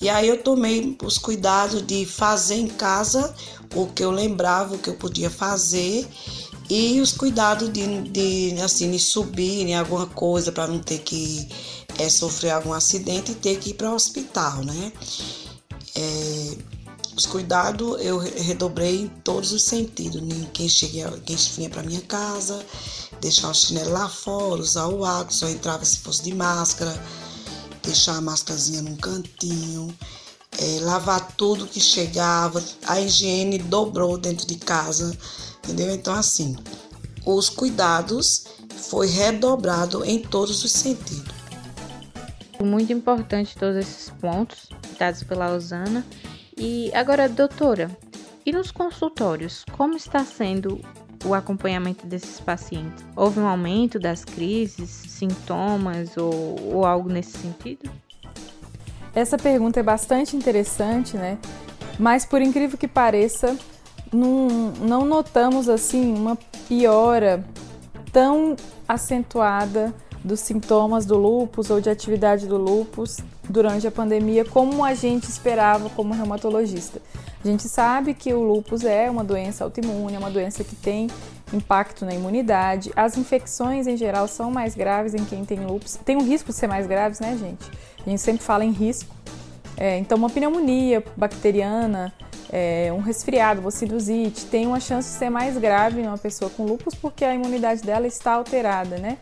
E 0.00 0.08
aí 0.08 0.28
eu 0.28 0.42
tomei 0.42 0.96
os 1.02 1.16
cuidados 1.16 1.86
de 1.86 2.04
fazer 2.04 2.56
em 2.56 2.68
casa 2.68 3.34
o 3.74 3.86
que 3.86 4.04
eu 4.04 4.10
lembrava, 4.10 4.74
o 4.74 4.78
que 4.78 4.90
eu 4.90 4.94
podia 4.94 5.30
fazer 5.30 6.06
e 6.68 7.00
os 7.00 7.12
cuidados 7.12 7.72
de, 7.72 8.02
de 8.02 8.60
assim, 8.62 8.96
subir 8.98 9.66
em 9.66 9.74
alguma 9.74 10.06
coisa 10.06 10.52
para 10.52 10.68
não 10.68 10.78
ter 10.78 10.98
que 10.98 11.48
é, 11.98 12.08
sofrer 12.08 12.50
algum 12.50 12.72
acidente 12.72 13.32
e 13.32 13.34
ter 13.34 13.58
que 13.58 13.70
ir 13.70 13.74
para 13.74 13.90
o 13.90 13.94
hospital, 13.94 14.64
né? 14.64 14.92
É, 15.96 16.56
os 17.20 17.26
cuidados 17.26 18.00
eu 18.00 18.16
redobrei 18.18 19.02
em 19.02 19.08
todos 19.08 19.52
os 19.52 19.64
sentidos. 19.64 20.22
Né? 20.22 20.46
Quem, 20.54 20.68
chega, 20.68 21.10
quem 21.20 21.36
vinha 21.36 21.68
para 21.68 21.82
minha 21.82 22.00
casa, 22.00 22.64
deixar 23.20 23.50
o 23.50 23.54
chinelo 23.54 23.90
lá 23.90 24.08
fora, 24.08 24.62
usar 24.62 24.86
o 24.86 25.04
água, 25.04 25.30
só 25.30 25.46
entrava 25.46 25.84
se 25.84 25.98
fosse 25.98 26.22
de 26.22 26.34
máscara, 26.34 26.98
deixar 27.82 28.16
a 28.16 28.20
máscarazinha 28.22 28.80
num 28.80 28.96
cantinho, 28.96 29.94
é, 30.58 30.80
lavar 30.80 31.32
tudo 31.36 31.66
que 31.66 31.78
chegava. 31.78 32.64
A 32.86 32.98
higiene 32.98 33.58
dobrou 33.58 34.16
dentro 34.16 34.46
de 34.46 34.54
casa, 34.54 35.14
entendeu? 35.58 35.94
Então, 35.94 36.14
assim, 36.14 36.56
os 37.26 37.50
cuidados 37.50 38.44
foi 38.88 39.08
redobrado 39.08 40.02
em 40.06 40.20
todos 40.20 40.64
os 40.64 40.72
sentidos. 40.72 41.34
Muito 42.62 42.94
importante 42.94 43.56
todos 43.58 43.76
esses 43.76 44.08
pontos 44.08 44.70
dados 44.98 45.22
pela 45.22 45.52
Osana 45.54 46.04
e 46.62 46.90
agora, 46.94 47.26
doutora, 47.26 47.90
e 48.44 48.52
nos 48.52 48.70
consultórios, 48.70 49.64
como 49.72 49.96
está 49.96 50.22
sendo 50.26 50.78
o 51.24 51.32
acompanhamento 51.32 52.06
desses 52.06 52.38
pacientes? 52.38 53.02
Houve 53.16 53.40
um 53.40 53.46
aumento 53.46 53.98
das 53.98 54.26
crises, 54.26 54.90
sintomas 54.90 56.18
ou, 56.18 56.60
ou 56.74 56.84
algo 56.84 57.08
nesse 57.08 57.38
sentido? 57.38 57.90
Essa 59.14 59.38
pergunta 59.38 59.80
é 59.80 59.82
bastante 59.82 60.36
interessante, 60.36 61.16
né? 61.16 61.38
Mas 61.98 62.26
por 62.26 62.42
incrível 62.42 62.76
que 62.76 62.86
pareça, 62.86 63.56
não, 64.12 64.48
não 64.80 65.06
notamos 65.06 65.66
assim 65.66 66.12
uma 66.12 66.36
piora 66.68 67.42
tão 68.12 68.54
acentuada 68.86 69.94
dos 70.22 70.40
sintomas 70.40 71.06
do 71.06 71.16
lúpus 71.16 71.70
ou 71.70 71.80
de 71.80 71.88
atividade 71.88 72.46
do 72.46 72.56
lúpus 72.56 73.18
durante 73.48 73.86
a 73.86 73.90
pandemia 73.90 74.44
como 74.44 74.84
a 74.84 74.94
gente 74.94 75.24
esperava 75.24 75.88
como 75.90 76.14
reumatologista. 76.14 77.00
A 77.42 77.48
gente 77.48 77.68
sabe 77.68 78.12
que 78.12 78.34
o 78.34 78.42
lúpus 78.42 78.84
é 78.84 79.10
uma 79.10 79.24
doença 79.24 79.64
autoimune, 79.64 80.14
é 80.14 80.18
uma 80.18 80.30
doença 80.30 80.62
que 80.62 80.76
tem 80.76 81.08
impacto 81.52 82.04
na 82.04 82.14
imunidade. 82.14 82.92
As 82.94 83.16
infecções 83.16 83.86
em 83.86 83.96
geral 83.96 84.28
são 84.28 84.50
mais 84.50 84.74
graves 84.74 85.14
em 85.14 85.24
quem 85.24 85.44
tem 85.44 85.64
lúpus. 85.64 85.96
Tem 85.96 86.16
um 86.16 86.22
risco 86.22 86.50
de 86.50 86.56
ser 86.56 86.66
mais 86.66 86.86
graves, 86.86 87.18
né, 87.18 87.36
gente? 87.38 87.70
A 88.04 88.08
gente 88.08 88.20
sempre 88.20 88.42
fala 88.42 88.64
em 88.64 88.70
risco. 88.70 89.14
É, 89.76 89.96
então, 89.96 90.18
uma 90.18 90.28
pneumonia 90.28 91.02
bacteriana, 91.16 92.12
é, 92.52 92.92
um 92.92 93.00
resfriado, 93.00 93.62
uma 93.62 93.70
sinusite, 93.70 94.44
tem 94.46 94.66
uma 94.66 94.78
chance 94.78 95.10
de 95.10 95.18
ser 95.18 95.30
mais 95.30 95.56
grave 95.56 96.02
numa 96.02 96.18
pessoa 96.18 96.50
com 96.50 96.64
lúpus 96.64 96.94
porque 96.94 97.24
a 97.24 97.34
imunidade 97.34 97.82
dela 97.82 98.06
está 98.06 98.34
alterada, 98.34 98.98
né? 98.98 99.16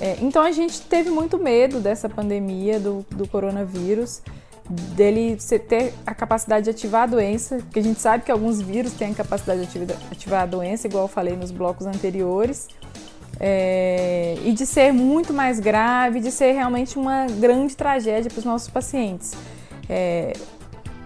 É, 0.00 0.16
então 0.20 0.42
a 0.42 0.52
gente 0.52 0.80
teve 0.82 1.10
muito 1.10 1.38
medo 1.38 1.80
dessa 1.80 2.08
pandemia 2.08 2.78
do, 2.78 3.04
do 3.10 3.26
coronavírus, 3.26 4.22
dele 4.70 5.36
ter 5.68 5.94
a 6.06 6.14
capacidade 6.14 6.64
de 6.64 6.70
ativar 6.70 7.02
a 7.02 7.06
doença, 7.06 7.56
porque 7.56 7.80
a 7.80 7.82
gente 7.82 8.00
sabe 8.00 8.24
que 8.24 8.30
alguns 8.30 8.60
vírus 8.60 8.92
têm 8.92 9.12
a 9.12 9.14
capacidade 9.14 9.66
de 9.66 9.92
ativar 10.12 10.42
a 10.42 10.46
doença, 10.46 10.86
igual 10.86 11.04
eu 11.04 11.08
falei 11.08 11.34
nos 11.36 11.50
blocos 11.50 11.86
anteriores. 11.86 12.68
é, 13.40 14.36
e 14.44 14.52
de 14.52 14.66
ser 14.66 14.92
muito 14.92 15.32
mais 15.32 15.60
grave, 15.60 16.20
de 16.20 16.30
ser 16.30 16.52
realmente 16.52 16.98
uma 16.98 17.26
grande 17.26 17.76
tragédia 17.76 18.30
para 18.30 18.38
os 18.38 18.44
nossos 18.44 18.68
pacientes. 18.68 19.32
É, 19.88 20.32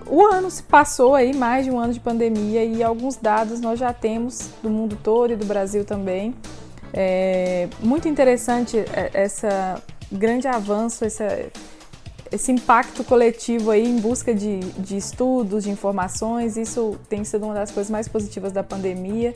o 0.06 0.24
ano 0.26 0.50
se 0.50 0.62
passou 0.62 1.14
aí, 1.14 1.34
mais 1.34 1.64
de 1.64 1.70
um 1.70 1.78
ano 1.78 1.92
de 1.92 2.00
pandemia, 2.00 2.64
e 2.64 2.82
alguns 2.82 3.16
dados 3.16 3.60
nós 3.60 3.78
já 3.78 3.92
temos 3.92 4.50
do 4.62 4.70
mundo 4.70 4.98
todo 5.02 5.32
e 5.32 5.36
do 5.36 5.44
Brasil 5.44 5.84
também. 5.84 6.34
É 6.92 7.68
muito 7.80 8.06
interessante 8.08 8.78
é, 8.78 9.10
essa 9.14 9.82
grande 10.10 10.46
avanço, 10.46 11.04
essa, 11.04 11.46
esse 12.30 12.50
impacto 12.52 13.02
coletivo 13.04 13.70
aí 13.70 13.86
em 13.86 13.98
busca 13.98 14.34
de, 14.34 14.60
de 14.60 14.96
estudos, 14.96 15.64
de 15.64 15.70
informações, 15.70 16.56
isso 16.56 16.98
tem 17.08 17.24
sido 17.24 17.44
uma 17.44 17.54
das 17.54 17.70
coisas 17.70 17.90
mais 17.90 18.08
positivas 18.08 18.52
da 18.52 18.62
pandemia. 18.62 19.34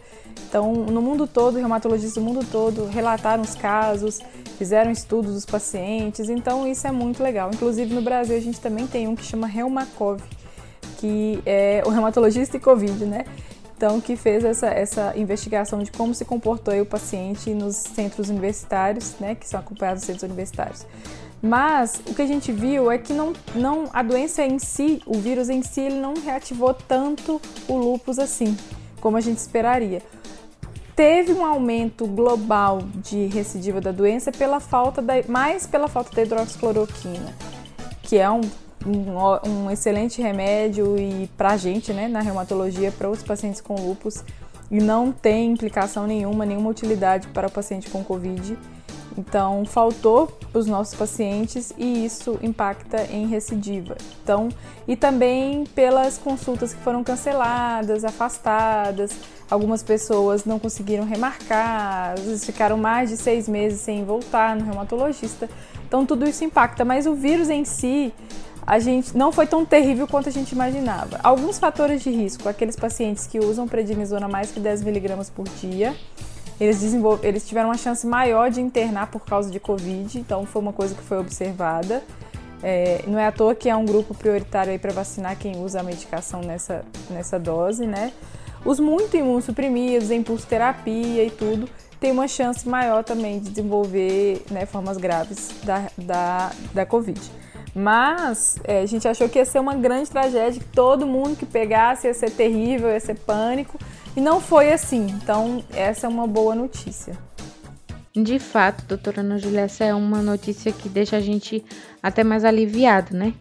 Então, 0.48 0.72
no 0.72 1.00
mundo 1.00 1.26
todo, 1.26 1.58
reumatologistas 1.58 2.14
do 2.14 2.20
mundo 2.20 2.44
todo 2.50 2.86
relataram 2.86 3.42
os 3.42 3.54
casos, 3.54 4.20
fizeram 4.58 4.90
estudos 4.90 5.34
dos 5.34 5.46
pacientes, 5.46 6.28
então 6.28 6.66
isso 6.66 6.86
é 6.86 6.92
muito 6.92 7.22
legal. 7.22 7.50
Inclusive 7.52 7.94
no 7.94 8.02
Brasil 8.02 8.36
a 8.36 8.40
gente 8.40 8.60
também 8.60 8.86
tem 8.86 9.08
um 9.08 9.14
que 9.14 9.24
chama 9.24 9.46
Reumacov, 9.46 10.20
que 10.98 11.40
é 11.44 11.82
o 11.86 11.90
reumatologista 11.90 12.56
e 12.56 12.60
Covid, 12.60 13.04
né? 13.04 13.24
Então, 13.76 14.00
que 14.00 14.16
fez 14.16 14.42
essa, 14.42 14.68
essa 14.68 15.12
investigação 15.16 15.82
de 15.82 15.92
como 15.92 16.14
se 16.14 16.24
comportou 16.24 16.80
o 16.80 16.86
paciente 16.86 17.50
nos 17.50 17.76
centros 17.76 18.30
universitários, 18.30 19.16
né, 19.20 19.34
que 19.34 19.46
são 19.46 19.60
acompanhados 19.60 20.00
nos 20.00 20.06
centros 20.06 20.22
universitários. 20.22 20.86
Mas 21.42 22.00
o 22.06 22.14
que 22.14 22.22
a 22.22 22.26
gente 22.26 22.50
viu 22.50 22.90
é 22.90 22.96
que 22.96 23.12
não, 23.12 23.34
não, 23.54 23.84
a 23.92 24.02
doença 24.02 24.42
em 24.42 24.58
si, 24.58 25.02
o 25.04 25.18
vírus 25.18 25.50
em 25.50 25.62
si, 25.62 25.82
ele 25.82 26.00
não 26.00 26.14
reativou 26.14 26.72
tanto 26.72 27.40
o 27.68 27.76
lupus 27.76 28.18
assim, 28.18 28.56
como 28.98 29.18
a 29.18 29.20
gente 29.20 29.38
esperaria. 29.38 30.00
Teve 30.96 31.34
um 31.34 31.44
aumento 31.44 32.06
global 32.06 32.78
de 32.94 33.26
recidiva 33.26 33.82
da 33.82 33.92
doença 33.92 34.32
pela 34.32 34.58
falta 34.58 35.02
da, 35.02 35.12
mais 35.28 35.66
pela 35.66 35.88
falta 35.88 36.16
da 36.16 36.22
hidroxicloroquina, 36.22 37.34
que 38.02 38.16
é 38.16 38.30
um 38.30 38.40
um, 38.86 39.70
excelente 39.70 40.22
remédio 40.22 40.96
e 40.98 41.28
para 41.36 41.56
gente, 41.56 41.92
né, 41.92 42.08
na 42.08 42.20
reumatologia, 42.20 42.92
para 42.92 43.10
os 43.10 43.22
pacientes 43.22 43.60
com 43.60 43.74
lupus 43.74 44.22
e 44.70 44.80
não 44.80 45.12
tem 45.12 45.52
implicação 45.52 46.06
nenhuma, 46.06 46.44
nenhuma 46.44 46.70
utilidade 46.70 47.28
para 47.28 47.48
o 47.48 47.50
paciente 47.50 47.88
com 47.90 48.02
Covid. 48.04 48.56
Então, 49.18 49.64
faltou 49.64 50.26
para 50.26 50.58
os 50.58 50.66
nossos 50.66 50.94
pacientes 50.94 51.72
e 51.78 52.04
isso 52.04 52.38
impacta 52.42 53.06
em 53.10 53.26
recidiva. 53.26 53.96
Então, 54.22 54.50
e 54.86 54.94
também 54.94 55.64
pelas 55.74 56.18
consultas 56.18 56.74
que 56.74 56.80
foram 56.82 57.02
canceladas, 57.02 58.04
afastadas, 58.04 59.12
algumas 59.50 59.82
pessoas 59.82 60.44
não 60.44 60.58
conseguiram 60.58 61.04
remarcar, 61.04 62.12
às 62.12 62.20
vezes 62.20 62.44
ficaram 62.44 62.76
mais 62.76 63.08
de 63.08 63.16
seis 63.16 63.48
meses 63.48 63.80
sem 63.80 64.04
voltar 64.04 64.54
no 64.54 64.64
reumatologista. 64.64 65.48
Então, 65.88 66.04
tudo 66.04 66.28
isso 66.28 66.44
impacta, 66.44 66.84
mas 66.84 67.06
o 67.06 67.14
vírus 67.14 67.48
em 67.48 67.64
si, 67.64 68.12
a 68.66 68.80
gente 68.80 69.16
não 69.16 69.30
foi 69.30 69.46
tão 69.46 69.64
terrível 69.64 70.08
quanto 70.08 70.28
a 70.28 70.32
gente 70.32 70.50
imaginava. 70.50 71.20
Alguns 71.22 71.58
fatores 71.58 72.02
de 72.02 72.10
risco, 72.10 72.48
aqueles 72.48 72.74
pacientes 72.74 73.26
que 73.26 73.38
usam 73.38 73.68
prednisona 73.68 74.26
mais 74.26 74.50
que 74.50 74.58
10 74.58 74.82
miligramas 74.82 75.30
por 75.30 75.44
dia, 75.60 75.94
eles, 76.58 76.82
eles 77.22 77.46
tiveram 77.46 77.68
uma 77.68 77.76
chance 77.76 78.04
maior 78.06 78.50
de 78.50 78.60
internar 78.60 79.08
por 79.10 79.20
causa 79.20 79.50
de 79.50 79.60
Covid, 79.60 80.18
então 80.18 80.44
foi 80.44 80.60
uma 80.60 80.72
coisa 80.72 80.94
que 80.94 81.02
foi 81.02 81.18
observada. 81.18 82.02
É, 82.62 83.04
não 83.06 83.18
é 83.18 83.26
à 83.26 83.32
toa 83.32 83.54
que 83.54 83.68
é 83.68 83.76
um 83.76 83.84
grupo 83.84 84.14
prioritário 84.14 84.76
para 84.80 84.92
vacinar 84.92 85.36
quem 85.36 85.58
usa 85.58 85.80
a 85.80 85.82
medicação 85.82 86.40
nessa, 86.40 86.84
nessa 87.10 87.38
dose, 87.38 87.86
né? 87.86 88.12
Os 88.64 88.80
muito 88.80 89.16
imunossuprimidos, 89.16 90.10
em 90.10 90.22
pulso 90.24 90.46
terapia 90.46 91.22
e 91.22 91.30
tudo, 91.30 91.68
tem 92.00 92.10
uma 92.10 92.26
chance 92.26 92.68
maior 92.68 93.04
também 93.04 93.38
de 93.38 93.50
desenvolver 93.50 94.42
né, 94.50 94.66
formas 94.66 94.96
graves 94.96 95.50
da, 95.62 95.88
da, 95.96 96.50
da 96.74 96.84
Covid. 96.84 97.20
Mas 97.78 98.56
é, 98.64 98.80
a 98.80 98.86
gente 98.86 99.06
achou 99.06 99.28
que 99.28 99.38
ia 99.38 99.44
ser 99.44 99.58
uma 99.58 99.74
grande 99.74 100.08
tragédia, 100.08 100.62
que 100.62 100.68
todo 100.68 101.06
mundo 101.06 101.36
que 101.36 101.44
pegasse 101.44 102.06
ia 102.06 102.14
ser 102.14 102.30
terrível, 102.30 102.88
ia 102.88 102.98
ser 102.98 103.18
pânico. 103.18 103.78
E 104.16 104.20
não 104.20 104.40
foi 104.40 104.72
assim. 104.72 105.06
Então, 105.08 105.62
essa 105.74 106.06
é 106.06 106.08
uma 106.08 106.26
boa 106.26 106.54
notícia. 106.54 107.18
De 108.14 108.38
fato, 108.38 108.82
doutora 108.86 109.20
Ana 109.20 109.36
Júlia, 109.36 109.60
essa 109.60 109.84
é 109.84 109.92
uma 109.92 110.22
notícia 110.22 110.72
que 110.72 110.88
deixa 110.88 111.18
a 111.18 111.20
gente 111.20 111.62
até 112.02 112.24
mais 112.24 112.46
aliviado, 112.46 113.14
né? 113.14 113.34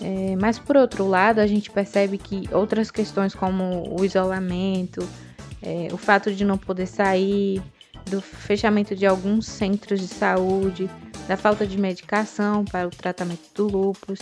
É, 0.00 0.36
mas 0.40 0.56
por 0.56 0.76
outro 0.76 1.08
lado, 1.08 1.40
a 1.40 1.46
gente 1.48 1.68
percebe 1.68 2.16
que 2.16 2.48
outras 2.52 2.92
questões 2.92 3.34
como 3.34 3.92
o 4.00 4.04
isolamento, 4.04 5.04
é, 5.60 5.88
o 5.92 5.96
fato 5.96 6.32
de 6.32 6.44
não 6.44 6.56
poder 6.56 6.86
sair, 6.86 7.60
do 8.08 8.20
fechamento 8.20 8.94
de 8.94 9.04
alguns 9.04 9.46
centros 9.46 9.98
de 9.98 10.06
saúde, 10.06 10.88
da 11.30 11.36
falta 11.36 11.64
de 11.64 11.78
medicação 11.78 12.64
para 12.64 12.88
o 12.88 12.90
tratamento 12.90 13.54
do 13.54 13.68
lúpus. 13.68 14.18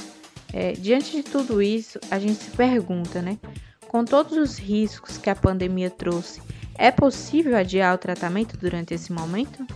É, 0.52 0.72
diante 0.72 1.12
de 1.12 1.22
tudo 1.22 1.62
isso, 1.62 1.98
a 2.10 2.18
gente 2.18 2.34
se 2.34 2.50
pergunta, 2.50 3.22
né? 3.22 3.38
Com 3.88 4.04
todos 4.04 4.36
os 4.36 4.58
riscos 4.58 5.16
que 5.16 5.30
a 5.30 5.34
pandemia 5.34 5.88
trouxe, 5.88 6.42
é 6.76 6.90
possível 6.90 7.56
adiar 7.56 7.94
o 7.94 7.98
tratamento 7.98 8.58
durante 8.58 8.92
esse 8.92 9.10
momento? 9.10 9.66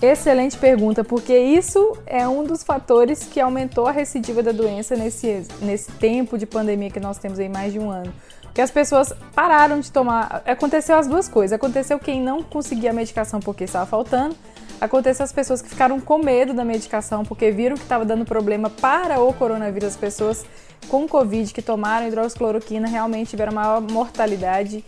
Excelente 0.00 0.56
pergunta, 0.56 1.04
porque 1.04 1.38
isso 1.38 1.94
é 2.06 2.26
um 2.26 2.44
dos 2.44 2.62
fatores 2.62 3.24
que 3.24 3.38
aumentou 3.38 3.86
a 3.86 3.92
recidiva 3.92 4.42
da 4.42 4.52
doença 4.52 4.96
nesse, 4.96 5.46
nesse 5.60 5.92
tempo 5.92 6.38
de 6.38 6.46
pandemia 6.46 6.90
que 6.90 6.98
nós 6.98 7.18
temos 7.18 7.38
aí 7.38 7.50
mais 7.50 7.74
de 7.74 7.78
um 7.78 7.90
ano. 7.90 8.10
Porque 8.40 8.62
as 8.62 8.70
pessoas 8.70 9.12
pararam 9.34 9.78
de 9.80 9.92
tomar. 9.92 10.42
Aconteceu 10.46 10.96
as 10.96 11.06
duas 11.06 11.28
coisas. 11.28 11.54
Aconteceu 11.54 11.98
quem 11.98 12.22
não 12.22 12.42
conseguia 12.42 12.88
a 12.88 12.94
medicação 12.94 13.38
porque 13.38 13.64
estava 13.64 13.84
faltando, 13.84 14.34
Aconteceu 14.80 15.24
as 15.24 15.32
pessoas 15.32 15.62
que 15.62 15.68
ficaram 15.68 16.00
com 16.00 16.18
medo 16.18 16.52
da 16.52 16.64
medicação 16.64 17.24
porque 17.24 17.50
viram 17.50 17.76
que 17.76 17.82
estava 17.82 18.04
dando 18.04 18.24
problema 18.24 18.68
para 18.68 19.20
o 19.20 19.32
coronavírus. 19.32 19.90
As 19.90 19.96
pessoas 19.96 20.44
com 20.88 21.06
Covid 21.06 21.52
que 21.52 21.62
tomaram 21.62 22.08
hidroxicloroquina 22.08 22.88
realmente 22.88 23.30
tiveram 23.30 23.52
maior 23.52 23.80
mortalidade. 23.80 24.84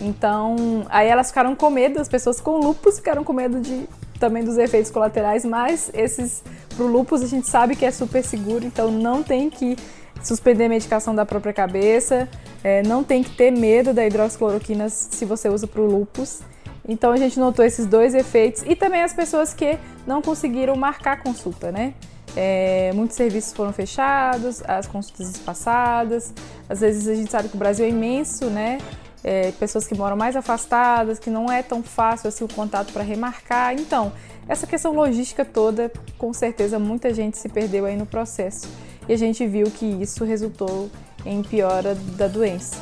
Então, 0.00 0.84
aí 0.88 1.08
elas 1.08 1.28
ficaram 1.28 1.54
com 1.54 1.70
medo, 1.70 2.00
as 2.00 2.08
pessoas 2.08 2.40
com 2.40 2.58
lupus 2.58 2.96
ficaram 2.96 3.22
com 3.22 3.32
medo 3.32 3.60
de 3.60 3.88
também 4.18 4.42
dos 4.44 4.56
efeitos 4.56 4.90
colaterais, 4.90 5.44
mas 5.44 5.90
esses 5.92 6.42
pro 6.76 6.86
lupus 6.86 7.22
a 7.22 7.26
gente 7.26 7.48
sabe 7.48 7.76
que 7.76 7.84
é 7.84 7.90
super 7.90 8.24
seguro, 8.24 8.64
então 8.64 8.90
não 8.90 9.22
tem 9.22 9.50
que 9.50 9.76
suspender 10.22 10.64
a 10.64 10.68
medicação 10.68 11.14
da 11.14 11.26
própria 11.26 11.52
cabeça, 11.52 12.28
é, 12.62 12.82
não 12.82 13.04
tem 13.04 13.22
que 13.22 13.30
ter 13.30 13.50
medo 13.50 13.92
da 13.92 14.06
hidroxicloroquina 14.06 14.88
se 14.88 15.24
você 15.24 15.48
usa 15.48 15.66
para 15.66 15.80
o 15.80 15.86
lupus. 15.86 16.40
Então 16.86 17.12
a 17.12 17.16
gente 17.16 17.38
notou 17.40 17.64
esses 17.64 17.86
dois 17.86 18.14
efeitos 18.14 18.62
e 18.66 18.76
também 18.76 19.02
as 19.02 19.12
pessoas 19.12 19.54
que 19.54 19.78
não 20.06 20.20
conseguiram 20.20 20.76
marcar 20.76 21.22
consulta, 21.22 21.72
né? 21.72 21.94
É, 22.36 22.92
muitos 22.94 23.16
serviços 23.16 23.52
foram 23.52 23.72
fechados, 23.72 24.62
as 24.66 24.86
consultas 24.86 25.30
espaçadas. 25.30 26.32
Às 26.68 26.80
vezes 26.80 27.08
a 27.08 27.14
gente 27.14 27.30
sabe 27.30 27.48
que 27.48 27.54
o 27.54 27.58
Brasil 27.58 27.86
é 27.86 27.88
imenso, 27.88 28.46
né? 28.46 28.78
É, 29.22 29.52
pessoas 29.52 29.86
que 29.86 29.94
moram 29.94 30.16
mais 30.16 30.36
afastadas, 30.36 31.18
que 31.18 31.30
não 31.30 31.50
é 31.50 31.62
tão 31.62 31.82
fácil 31.82 32.28
assim 32.28 32.44
o 32.44 32.48
contato 32.48 32.92
para 32.92 33.02
remarcar. 33.02 33.72
Então, 33.72 34.12
essa 34.46 34.66
questão 34.66 34.92
logística 34.92 35.44
toda, 35.44 35.90
com 36.18 36.34
certeza 36.34 36.78
muita 36.78 37.14
gente 37.14 37.38
se 37.38 37.48
perdeu 37.48 37.86
aí 37.86 37.96
no 37.96 38.04
processo. 38.04 38.68
E 39.08 39.12
a 39.14 39.16
gente 39.16 39.46
viu 39.46 39.70
que 39.70 39.86
isso 39.86 40.24
resultou 40.24 40.90
em 41.24 41.42
piora 41.42 41.94
da 41.94 42.26
doença. 42.26 42.76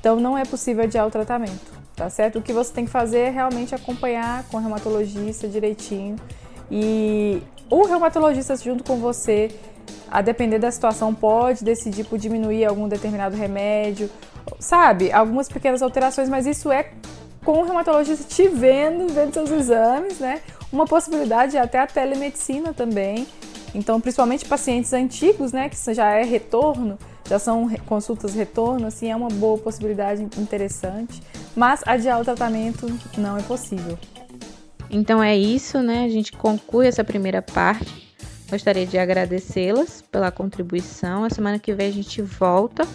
Então, 0.00 0.16
não 0.16 0.36
é 0.36 0.44
possível 0.44 0.82
adiar 0.82 1.06
o 1.06 1.10
tratamento 1.10 1.73
tá 1.96 2.10
certo? 2.10 2.38
O 2.38 2.42
que 2.42 2.52
você 2.52 2.72
tem 2.72 2.84
que 2.84 2.90
fazer 2.90 3.18
é 3.18 3.30
realmente 3.30 3.74
acompanhar 3.74 4.44
com 4.44 4.56
o 4.56 4.60
reumatologista 4.60 5.46
direitinho 5.48 6.16
e 6.70 7.42
o 7.70 7.84
reumatologista 7.86 8.56
junto 8.56 8.84
com 8.84 8.96
você, 8.96 9.50
a 10.10 10.20
depender 10.20 10.58
da 10.58 10.70
situação, 10.70 11.14
pode 11.14 11.64
decidir 11.64 12.04
por 12.04 12.18
diminuir 12.18 12.64
algum 12.64 12.88
determinado 12.88 13.36
remédio, 13.36 14.10
sabe? 14.58 15.12
Algumas 15.12 15.48
pequenas 15.48 15.82
alterações, 15.82 16.28
mas 16.28 16.46
isso 16.46 16.70
é 16.70 16.90
com 17.44 17.60
o 17.60 17.64
reumatologista 17.64 18.24
te 18.24 18.48
vendo, 18.48 19.12
vendo 19.12 19.34
seus 19.34 19.50
exames, 19.50 20.18
né? 20.18 20.40
Uma 20.72 20.86
possibilidade 20.86 21.56
é 21.56 21.60
até 21.60 21.78
a 21.78 21.86
telemedicina 21.86 22.72
também. 22.72 23.26
Então, 23.74 24.00
principalmente 24.00 24.44
pacientes 24.44 24.92
antigos, 24.92 25.52
né, 25.52 25.68
que 25.68 25.94
já 25.94 26.12
é 26.12 26.22
retorno, 26.22 26.96
já 27.28 27.38
são 27.38 27.68
consultas 27.86 28.34
retorno, 28.34 28.86
assim, 28.86 29.10
é 29.10 29.16
uma 29.16 29.28
boa 29.28 29.58
possibilidade 29.58 30.22
interessante. 30.22 31.22
Mas 31.56 31.82
adiar 31.86 32.20
o 32.20 32.24
tratamento 32.24 32.86
não 33.16 33.36
é 33.36 33.42
possível. 33.42 33.98
Então 34.90 35.22
é 35.22 35.36
isso, 35.36 35.80
né? 35.80 36.04
A 36.04 36.08
gente 36.08 36.32
conclui 36.32 36.86
essa 36.86 37.02
primeira 37.02 37.40
parte. 37.40 38.04
Gostaria 38.50 38.86
de 38.86 38.98
agradecê-las 38.98 40.02
pela 40.02 40.30
contribuição. 40.30 41.24
A 41.24 41.30
semana 41.30 41.58
que 41.58 41.72
vem 41.72 41.88
a 41.88 41.92
gente 41.92 42.20
volta 42.20 42.86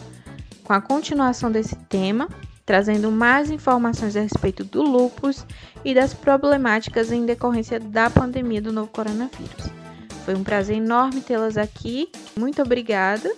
com 0.63 0.73
a 0.73 0.79
continuação 0.79 1.51
desse 1.51 1.75
tema, 1.75 2.29
trazendo 2.65 3.11
mais 3.11 3.49
informações 3.49 4.15
a 4.15 4.21
respeito 4.21 4.63
do 4.63 4.83
lupus 4.83 5.43
e 5.83 5.95
das 5.95 6.13
problemáticas 6.13 7.11
em 7.11 7.25
decorrência 7.25 7.79
da 7.79 8.09
pandemia 8.09 8.61
do 8.61 8.71
novo 8.71 8.89
coronavírus. 8.89 9.69
Foi 10.23 10.35
um 10.35 10.43
prazer 10.43 10.77
enorme 10.77 11.21
tê-las 11.21 11.57
aqui. 11.57 12.11
Muito 12.37 12.61
obrigada 12.61 13.33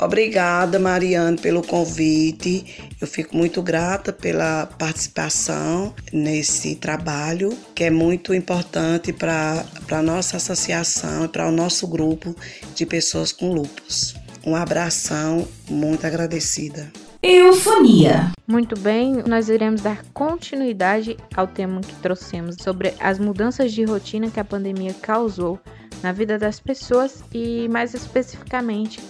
Obrigada, 0.00 0.78
Mariane, 0.78 1.38
pelo 1.38 1.62
convite. 1.62 2.90
Eu 3.00 3.06
fico 3.06 3.36
muito 3.36 3.62
grata 3.62 4.12
pela 4.12 4.66
participação 4.66 5.94
nesse 6.12 6.76
trabalho, 6.76 7.56
que 7.74 7.84
é 7.84 7.90
muito 7.90 8.34
importante 8.34 9.12
para 9.12 9.64
a 9.90 10.02
nossa 10.02 10.36
associação 10.36 11.24
e 11.24 11.28
para 11.28 11.48
o 11.48 11.52
nosso 11.52 11.86
grupo 11.86 12.36
de 12.74 12.84
pessoas 12.84 13.32
com 13.32 13.52
lupus. 13.52 14.14
Um 14.44 14.54
abração, 14.54 15.48
muito 15.68 16.06
agradecida. 16.06 16.92
Eufonia. 17.22 18.30
Muito 18.46 18.78
bem, 18.78 19.24
nós 19.26 19.48
iremos 19.48 19.80
dar 19.80 20.04
continuidade 20.12 21.16
ao 21.34 21.48
tema 21.48 21.80
que 21.80 21.94
trouxemos 21.96 22.56
sobre 22.60 22.94
as 23.00 23.18
mudanças 23.18 23.72
de 23.72 23.82
rotina 23.82 24.30
que 24.30 24.38
a 24.38 24.44
pandemia 24.44 24.94
causou 24.94 25.58
na 26.02 26.12
vida 26.12 26.38
das 26.38 26.60
pessoas 26.60 27.24
e, 27.32 27.68
mais 27.68 27.94
especificamente, 27.94 29.00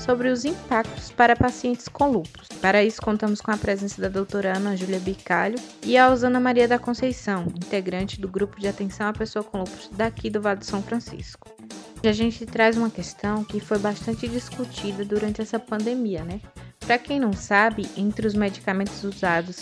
sobre 0.00 0.28
os 0.28 0.44
impactos 0.44 1.10
para 1.10 1.36
pacientes 1.36 1.88
com 1.88 2.10
lúpus. 2.10 2.48
Para 2.60 2.82
isso, 2.82 3.00
contamos 3.00 3.40
com 3.40 3.50
a 3.50 3.56
presença 3.56 4.00
da 4.00 4.08
doutora 4.08 4.56
Ana 4.56 4.76
Júlia 4.76 5.00
Bicalho 5.00 5.58
e 5.84 5.96
a 5.96 6.10
Osana 6.10 6.40
Maria 6.40 6.68
da 6.68 6.78
Conceição, 6.78 7.44
integrante 7.54 8.20
do 8.20 8.28
grupo 8.28 8.60
de 8.60 8.68
atenção 8.68 9.08
à 9.08 9.12
pessoa 9.12 9.44
com 9.44 9.58
lúpus 9.58 9.88
daqui 9.92 10.30
do 10.30 10.40
Vale 10.40 10.60
do 10.60 10.64
São 10.64 10.82
Francisco. 10.82 11.50
E 12.02 12.08
a 12.08 12.12
gente 12.12 12.44
traz 12.46 12.76
uma 12.76 12.90
questão 12.90 13.44
que 13.44 13.60
foi 13.60 13.78
bastante 13.78 14.26
discutida 14.26 15.04
durante 15.04 15.40
essa 15.40 15.58
pandemia, 15.58 16.24
né? 16.24 16.40
Para 16.80 16.98
quem 16.98 17.20
não 17.20 17.32
sabe, 17.32 17.88
entre 17.96 18.26
os 18.26 18.34
medicamentos 18.34 19.04
usados 19.04 19.60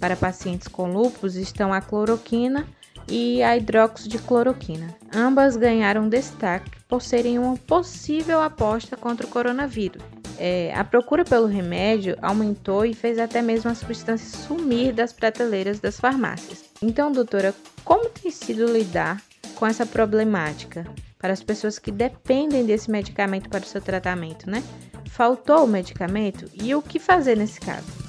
para 0.00 0.16
pacientes 0.16 0.66
com 0.66 0.90
lúpus 0.90 1.36
estão 1.36 1.72
a 1.72 1.80
cloroquina 1.80 2.66
e 3.08 3.42
a 3.42 3.56
hidroxicloroquina. 3.56 4.94
Ambas 5.14 5.56
ganharam 5.56 6.08
destaque 6.08 6.70
por 6.88 7.02
serem 7.02 7.38
uma 7.38 7.56
possível 7.56 8.40
aposta 8.40 8.96
contra 8.96 9.26
o 9.26 9.30
coronavírus. 9.30 10.02
É, 10.38 10.72
a 10.74 10.82
procura 10.82 11.24
pelo 11.24 11.46
remédio 11.46 12.16
aumentou 12.20 12.84
e 12.84 12.94
fez 12.94 13.18
até 13.18 13.40
mesmo 13.40 13.70
a 13.70 13.74
substância 13.74 14.38
sumir 14.38 14.92
das 14.92 15.12
prateleiras 15.12 15.78
das 15.78 16.00
farmácias. 16.00 16.64
Então, 16.82 17.12
doutora, 17.12 17.54
como 17.84 18.08
tem 18.08 18.30
sido 18.30 18.66
lidar 18.66 19.22
com 19.54 19.66
essa 19.66 19.86
problemática 19.86 20.84
para 21.18 21.32
as 21.32 21.42
pessoas 21.42 21.78
que 21.78 21.92
dependem 21.92 22.66
desse 22.66 22.90
medicamento 22.90 23.48
para 23.48 23.62
o 23.62 23.66
seu 23.66 23.80
tratamento, 23.80 24.50
né? 24.50 24.62
Faltou 25.08 25.64
o 25.64 25.68
medicamento 25.68 26.50
e 26.52 26.74
o 26.74 26.82
que 26.82 26.98
fazer 26.98 27.36
nesse 27.36 27.60
caso? 27.60 28.01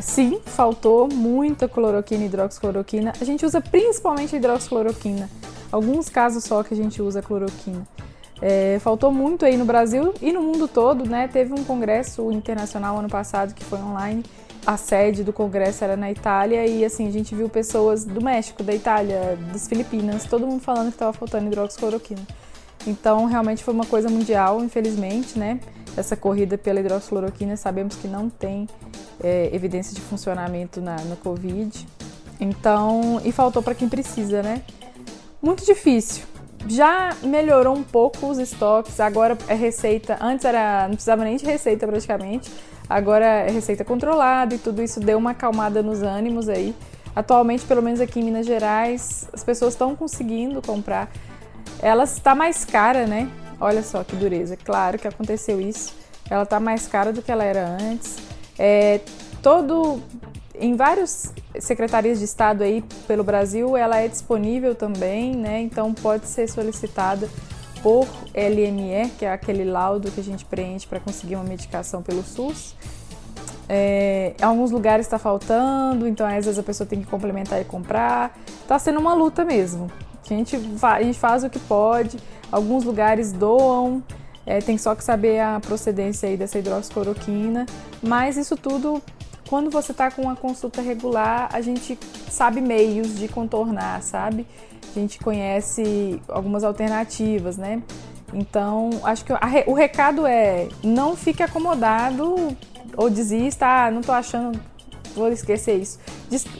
Sim, 0.00 0.40
faltou 0.44 1.08
muita 1.08 1.68
cloroquina 1.68 2.24
e 2.24 2.26
hidroxicloroquina. 2.26 3.12
A 3.20 3.24
gente 3.24 3.46
usa 3.46 3.60
principalmente 3.60 4.36
hidroxicloroquina. 4.36 5.28
Alguns 5.72 6.08
casos 6.08 6.44
só 6.44 6.62
que 6.62 6.74
a 6.74 6.76
gente 6.76 7.00
usa 7.00 7.22
cloroquina. 7.22 7.86
É, 8.40 8.78
faltou 8.80 9.10
muito 9.10 9.44
aí 9.46 9.56
no 9.56 9.64
Brasil 9.64 10.12
e 10.20 10.32
no 10.32 10.42
mundo 10.42 10.68
todo, 10.68 11.08
né? 11.08 11.26
Teve 11.28 11.54
um 11.54 11.64
congresso 11.64 12.30
internacional 12.30 12.98
ano 12.98 13.08
passado 13.08 13.54
que 13.54 13.64
foi 13.64 13.78
online. 13.78 14.22
A 14.66 14.76
sede 14.76 15.22
do 15.22 15.32
congresso 15.32 15.84
era 15.84 15.96
na 15.96 16.10
Itália 16.10 16.66
e 16.66 16.84
assim 16.84 17.06
a 17.06 17.10
gente 17.10 17.34
viu 17.34 17.48
pessoas 17.48 18.04
do 18.04 18.20
México, 18.20 18.62
da 18.62 18.74
Itália, 18.74 19.38
das 19.52 19.68
Filipinas, 19.68 20.24
todo 20.24 20.46
mundo 20.46 20.60
falando 20.60 20.88
que 20.88 20.94
estava 20.94 21.12
faltando 21.12 21.46
hidroxicloroquina. 21.46 22.22
Então 22.86 23.24
realmente 23.26 23.64
foi 23.64 23.72
uma 23.72 23.86
coisa 23.86 24.08
mundial, 24.08 24.62
infelizmente, 24.62 25.38
né? 25.38 25.60
Essa 25.96 26.16
corrida 26.16 26.58
pela 26.58 26.80
hidroxicloroquina 26.80 27.56
sabemos 27.56 27.96
que 27.96 28.06
não 28.06 28.28
tem 28.28 28.68
é, 29.22 29.50
evidência 29.52 29.94
de 29.94 30.00
funcionamento 30.00 30.80
na, 30.80 30.96
no 30.96 31.16
Covid. 31.16 31.86
Então, 32.40 33.20
e 33.24 33.32
faltou 33.32 33.62
para 33.62 33.74
quem 33.74 33.88
precisa, 33.88 34.42
né? 34.42 34.62
Muito 35.40 35.64
difícil. 35.64 36.24
Já 36.68 37.14
melhorou 37.22 37.76
um 37.76 37.82
pouco 37.82 38.26
os 38.26 38.38
estoques, 38.38 38.98
agora 38.98 39.38
é 39.48 39.54
receita. 39.54 40.18
Antes 40.20 40.44
era 40.44 40.86
não 40.88 40.94
precisava 40.94 41.24
nem 41.24 41.36
de 41.36 41.44
receita 41.44 41.86
praticamente, 41.86 42.50
agora 42.88 43.24
é 43.24 43.50
receita 43.50 43.84
controlada 43.84 44.54
e 44.54 44.58
tudo 44.58 44.82
isso 44.82 44.98
deu 44.98 45.18
uma 45.18 45.30
acalmada 45.30 45.82
nos 45.82 46.02
ânimos 46.02 46.48
aí. 46.48 46.74
Atualmente, 47.14 47.64
pelo 47.64 47.80
menos 47.80 48.00
aqui 48.00 48.20
em 48.20 48.24
Minas 48.24 48.44
Gerais, 48.44 49.28
as 49.32 49.42
pessoas 49.42 49.74
estão 49.74 49.96
conseguindo 49.96 50.60
comprar. 50.60 51.10
Ela 51.80 52.04
está 52.04 52.34
mais 52.34 52.64
cara, 52.64 53.06
né? 53.06 53.30
Olha 53.60 53.82
só 53.82 54.04
que 54.04 54.14
dureza. 54.16 54.56
Claro 54.56 54.98
que 54.98 55.08
aconteceu 55.08 55.60
isso. 55.60 55.94
Ela 56.28 56.42
está 56.42 56.60
mais 56.60 56.86
cara 56.86 57.12
do 57.12 57.22
que 57.22 57.32
ela 57.32 57.44
era 57.44 57.66
antes. 57.80 58.16
É, 58.58 59.00
todo 59.42 60.00
em 60.58 60.74
várias 60.74 61.32
secretarias 61.60 62.18
de 62.18 62.24
Estado 62.24 62.62
aí 62.62 62.82
pelo 63.06 63.22
Brasil, 63.22 63.76
ela 63.76 63.98
é 63.98 64.08
disponível 64.08 64.74
também, 64.74 65.34
né? 65.34 65.60
Então 65.60 65.92
pode 65.92 66.26
ser 66.26 66.48
solicitada 66.48 67.28
por 67.82 68.06
LME, 68.34 69.10
que 69.18 69.24
é 69.24 69.32
aquele 69.32 69.64
laudo 69.64 70.10
que 70.10 70.20
a 70.20 70.24
gente 70.24 70.44
preenche 70.44 70.86
para 70.86 70.98
conseguir 70.98 71.36
uma 71.36 71.44
medicação 71.44 72.02
pelo 72.02 72.22
SUS. 72.22 72.74
É, 73.68 74.34
em 74.40 74.44
alguns 74.44 74.70
lugares 74.70 75.06
está 75.06 75.18
faltando, 75.18 76.06
então 76.06 76.26
às 76.26 76.44
vezes 76.44 76.58
a 76.58 76.62
pessoa 76.62 76.86
tem 76.86 77.00
que 77.00 77.06
complementar 77.06 77.60
e 77.60 77.64
comprar. 77.64 78.36
Está 78.62 78.78
sendo 78.78 78.98
uma 78.98 79.14
luta 79.14 79.44
mesmo. 79.44 79.90
A 80.24 80.34
gente, 80.34 80.56
a 80.82 81.02
gente 81.02 81.18
faz 81.18 81.44
o 81.44 81.50
que 81.50 81.58
pode, 81.58 82.18
alguns 82.50 82.84
lugares 82.84 83.30
doam, 83.32 84.02
é, 84.46 84.60
tem 84.60 84.78
só 84.78 84.94
que 84.94 85.02
saber 85.02 85.40
a 85.40 85.58
procedência 85.58 86.28
aí 86.28 86.36
dessa 86.36 86.58
hidroxicloroquina, 86.58 87.66
mas 88.00 88.36
isso 88.36 88.56
tudo, 88.56 89.02
quando 89.48 89.70
você 89.70 89.90
está 89.90 90.08
com 90.08 90.22
uma 90.22 90.36
consulta 90.36 90.80
regular, 90.80 91.48
a 91.52 91.60
gente 91.60 91.98
sabe 92.30 92.60
meios 92.60 93.18
de 93.18 93.26
contornar, 93.26 94.00
sabe? 94.02 94.46
A 94.94 94.98
gente 94.98 95.18
conhece 95.18 96.22
algumas 96.28 96.62
alternativas, 96.62 97.56
né? 97.56 97.82
Então, 98.32 98.90
acho 99.02 99.24
que 99.24 99.32
o 99.66 99.74
recado 99.74 100.26
é 100.26 100.68
não 100.82 101.16
fique 101.16 101.42
acomodado 101.42 102.56
ou 102.96 103.10
desista, 103.10 103.66
ah, 103.66 103.90
não 103.90 104.00
tô 104.00 104.12
achando, 104.12 104.60
vou 105.14 105.28
esquecer 105.28 105.76
isso. 105.76 105.98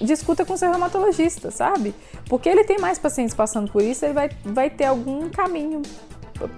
discuta 0.00 0.44
com 0.44 0.56
seu 0.56 0.70
reumatologista, 0.70 1.50
sabe? 1.50 1.94
Porque 2.28 2.48
ele 2.48 2.64
tem 2.64 2.78
mais 2.78 2.98
pacientes 2.98 3.34
passando 3.34 3.70
por 3.70 3.82
isso, 3.82 4.04
ele 4.04 4.14
vai, 4.14 4.30
vai 4.44 4.70
ter 4.70 4.86
algum 4.86 5.28
caminho 5.28 5.82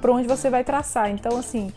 para 0.00 0.12
onde 0.12 0.26
você 0.26 0.50
vai 0.50 0.64
traçar. 0.64 1.10
Então, 1.10 1.36
assim, 1.38 1.72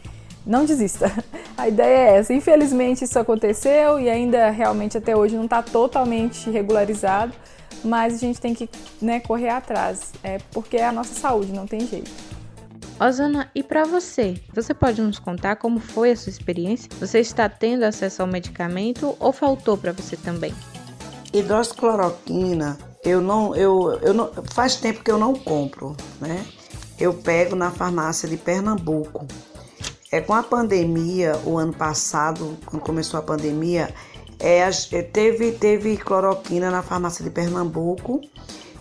não 0.45 0.65
desista. 0.65 1.11
A 1.57 1.67
ideia 1.67 1.97
é 1.97 2.17
essa. 2.17 2.33
Infelizmente, 2.33 3.03
isso 3.03 3.19
aconteceu 3.19 3.99
e 3.99 4.09
ainda 4.09 4.49
realmente 4.49 4.97
até 4.97 5.15
hoje 5.15 5.35
não 5.35 5.45
está 5.45 5.61
totalmente 5.61 6.49
regularizado, 6.49 7.33
mas 7.83 8.15
a 8.15 8.17
gente 8.17 8.39
tem 8.39 8.53
que 8.53 8.69
né, 9.01 9.19
correr 9.19 9.49
atrás, 9.49 10.11
é 10.23 10.39
porque 10.51 10.77
é 10.77 10.85
a 10.85 10.91
nossa 10.91 11.13
saúde, 11.13 11.51
não 11.51 11.67
tem 11.67 11.81
jeito. 11.81 12.11
Osana, 12.99 13.49
e 13.55 13.63
para 13.63 13.83
você? 13.83 14.39
Você 14.53 14.73
pode 14.73 15.01
nos 15.01 15.17
contar 15.17 15.55
como 15.55 15.79
foi 15.79 16.11
a 16.11 16.15
sua 16.15 16.29
experiência? 16.29 16.87
Você 16.99 17.19
está 17.19 17.49
tendo 17.49 17.83
acesso 17.83 18.21
ao 18.21 18.27
medicamento 18.27 19.15
ou 19.19 19.31
faltou 19.31 19.75
para 19.75 19.91
você 19.91 20.15
também? 20.15 20.53
Hidroxicloroquina, 21.33 22.77
eu 23.03 23.19
não, 23.19 23.55
eu, 23.55 23.99
eu 24.03 24.13
não, 24.13 24.31
faz 24.51 24.75
tempo 24.75 25.03
que 25.03 25.09
eu 25.09 25.17
não 25.17 25.33
compro, 25.33 25.95
né? 26.19 26.45
Eu 27.01 27.15
pego 27.15 27.55
na 27.55 27.71
farmácia 27.71 28.29
de 28.29 28.37
Pernambuco. 28.37 29.25
É 30.11 30.21
com 30.21 30.33
a 30.33 30.43
pandemia, 30.43 31.35
o 31.45 31.57
ano 31.57 31.73
passado, 31.73 32.57
quando 32.65 32.83
começou 32.83 33.19
a 33.19 33.23
pandemia, 33.23 33.91
é, 34.39 34.59
é, 34.59 35.01
teve, 35.01 35.51
teve 35.53 35.97
cloroquina 35.97 36.69
na 36.69 36.83
farmácia 36.83 37.23
de 37.23 37.31
Pernambuco. 37.31 38.21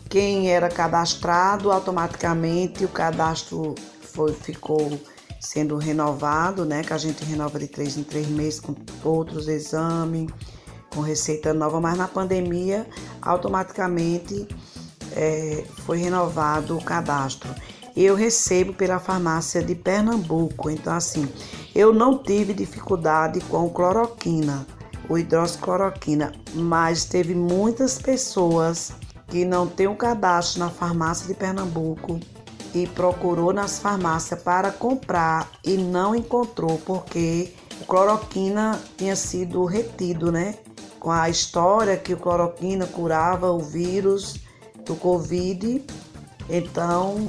Quem 0.08 0.50
era 0.50 0.68
cadastrado, 0.68 1.72
automaticamente 1.72 2.84
o 2.84 2.88
cadastro 2.88 3.74
foi, 4.02 4.34
ficou 4.34 5.00
sendo 5.40 5.78
renovado, 5.78 6.66
né? 6.66 6.82
Que 6.82 6.92
a 6.92 6.98
gente 6.98 7.24
renova 7.24 7.58
de 7.58 7.68
três 7.68 7.96
em 7.96 8.02
três 8.02 8.28
meses 8.28 8.60
com 8.60 8.74
outros 9.02 9.48
exames, 9.48 10.30
com 10.92 11.00
receita 11.00 11.54
nova, 11.54 11.80
mas 11.80 11.96
na 11.96 12.08
pandemia 12.08 12.86
automaticamente 13.22 14.46
é, 15.12 15.64
foi 15.86 15.98
renovado 15.98 16.76
o 16.76 16.84
cadastro 16.84 17.48
eu 17.96 18.14
recebo 18.14 18.72
pela 18.72 18.98
farmácia 18.98 19.62
de 19.62 19.74
Pernambuco. 19.74 20.70
Então, 20.70 20.94
assim, 20.94 21.28
eu 21.74 21.92
não 21.92 22.18
tive 22.18 22.52
dificuldade 22.52 23.40
com 23.42 23.68
cloroquina, 23.70 24.66
o 25.08 25.18
hidroxicloroquina, 25.18 26.32
mas 26.54 27.04
teve 27.04 27.34
muitas 27.34 27.98
pessoas 27.98 28.92
que 29.26 29.44
não 29.44 29.66
têm 29.66 29.86
o 29.86 29.92
um 29.92 29.96
cadastro 29.96 30.60
na 30.60 30.70
farmácia 30.70 31.26
de 31.26 31.34
Pernambuco 31.34 32.18
e 32.74 32.86
procurou 32.86 33.52
nas 33.52 33.78
farmácias 33.78 34.40
para 34.42 34.70
comprar 34.70 35.50
e 35.64 35.76
não 35.76 36.14
encontrou 36.14 36.78
porque 36.78 37.52
o 37.80 37.84
cloroquina 37.84 38.80
tinha 38.96 39.16
sido 39.16 39.64
retido, 39.64 40.30
né? 40.30 40.56
Com 40.98 41.10
a 41.10 41.28
história 41.28 41.96
que 41.96 42.12
o 42.12 42.16
cloroquina 42.16 42.86
curava 42.86 43.50
o 43.50 43.58
vírus 43.58 44.40
do 44.84 44.94
Covid. 44.94 45.82
Então, 46.48 47.28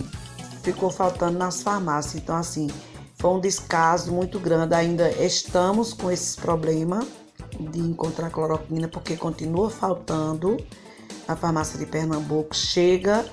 ficou 0.62 0.90
faltando 0.90 1.38
nas 1.38 1.62
farmácias. 1.62 2.16
Então, 2.22 2.36
assim, 2.36 2.68
foi 3.16 3.32
um 3.32 3.40
descaso 3.40 4.12
muito 4.12 4.40
grande. 4.40 4.74
Ainda 4.74 5.10
estamos 5.12 5.94
com 5.94 6.12
esses 6.12 6.36
problemas 6.36 7.06
de 7.60 7.80
encontrar 7.80 8.30
cloroquina, 8.30 8.88
porque 8.88 9.16
continua 9.16 9.70
faltando 9.70 10.58
na 11.28 11.36
farmácia 11.36 11.78
de 11.78 11.86
Pernambuco. 11.86 12.56
Chega 12.56 13.26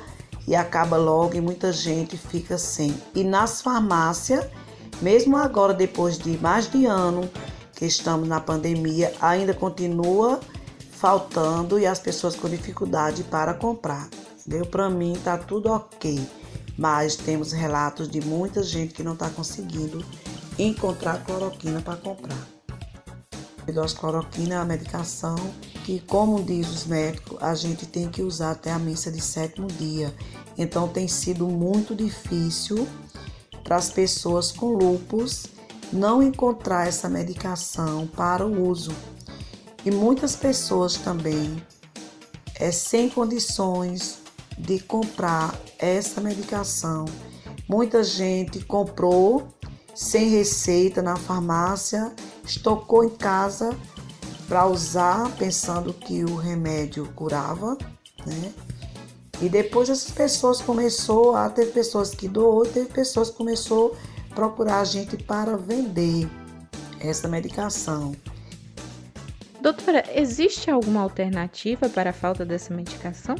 e 0.46 0.54
acaba 0.54 0.96
logo 0.96 1.34
e 1.34 1.40
muita 1.40 1.72
gente 1.72 2.16
fica 2.16 2.58
sem. 2.58 2.94
E 3.14 3.22
nas 3.22 3.62
farmácias 3.62 4.46
Mesmo 5.00 5.36
agora, 5.36 5.72
depois 5.72 6.18
de 6.18 6.36
mais 6.38 6.68
de 6.68 6.84
ano 6.86 7.30
que 7.74 7.86
estamos 7.86 8.28
na 8.28 8.40
pandemia, 8.40 9.12
ainda 9.20 9.54
continua 9.54 10.40
faltando 10.90 11.78
e 11.78 11.86
as 11.86 12.00
pessoas 12.00 12.34
com 12.34 12.48
dificuldade 12.48 13.22
para 13.22 13.54
comprar. 13.54 14.08
Deu 14.44 14.66
para 14.66 14.90
mim 14.90 15.16
tá 15.22 15.38
tudo 15.38 15.70
ok, 15.70 16.20
mas 16.78 17.16
temos 17.16 17.50
relatos 17.50 18.08
de 18.08 18.20
muita 18.20 18.62
gente 18.62 18.94
que 18.94 19.02
não 19.02 19.14
está 19.14 19.28
conseguindo 19.28 20.04
encontrar 20.56 21.24
cloroquina 21.24 21.82
para 21.82 21.96
comprar. 21.96 22.38
Hidroxicloroquina 23.66 24.54
é 24.54 24.58
uma 24.58 24.64
medicação 24.64 25.36
que, 25.84 26.00
como 26.00 26.42
diz 26.42 26.68
os 26.70 26.86
médicos, 26.86 27.36
a 27.42 27.54
gente 27.54 27.84
tem 27.84 28.08
que 28.08 28.22
usar 28.22 28.52
até 28.52 28.70
a 28.70 28.78
missa 28.78 29.10
de 29.10 29.20
sétimo 29.20 29.66
dia. 29.66 30.14
Então 30.56 30.88
tem 30.88 31.08
sido 31.08 31.48
muito 31.48 31.94
difícil 31.94 32.86
para 33.64 33.76
as 33.76 33.90
pessoas 33.90 34.52
com 34.52 34.66
lupus 34.68 35.46
não 35.92 36.22
encontrar 36.22 36.86
essa 36.86 37.08
medicação 37.08 38.06
para 38.06 38.46
o 38.46 38.68
uso. 38.68 38.94
E 39.84 39.90
muitas 39.90 40.36
pessoas 40.36 40.94
também 40.94 41.60
é 42.54 42.70
sem 42.70 43.08
condições 43.08 44.27
de 44.58 44.80
comprar 44.80 45.54
essa 45.78 46.20
medicação. 46.20 47.04
Muita 47.68 48.02
gente 48.02 48.64
comprou 48.64 49.48
sem 49.94 50.28
receita 50.28 51.02
na 51.02 51.16
farmácia, 51.16 52.12
estocou 52.44 53.04
em 53.04 53.10
casa 53.10 53.76
para 54.48 54.66
usar, 54.66 55.30
pensando 55.36 55.92
que 55.92 56.24
o 56.24 56.36
remédio 56.36 57.06
curava, 57.14 57.76
né? 58.26 58.52
E 59.40 59.48
depois 59.48 59.88
essas 59.88 60.10
pessoas 60.10 60.60
começou 60.60 61.36
a 61.36 61.48
ter 61.48 61.66
pessoas 61.66 62.10
que 62.10 62.26
doou, 62.26 62.64
teve 62.64 62.88
pessoas 62.88 63.30
que 63.30 63.36
começou 63.36 63.96
a 64.30 64.34
procurar 64.34 64.80
a 64.80 64.84
gente 64.84 65.16
para 65.16 65.56
vender 65.56 66.28
essa 66.98 67.28
medicação. 67.28 68.16
Doutora, 69.60 70.04
existe 70.14 70.70
alguma 70.70 71.02
alternativa 71.02 71.88
para 71.88 72.10
a 72.10 72.12
falta 72.12 72.44
dessa 72.44 72.72
medicação? 72.74 73.36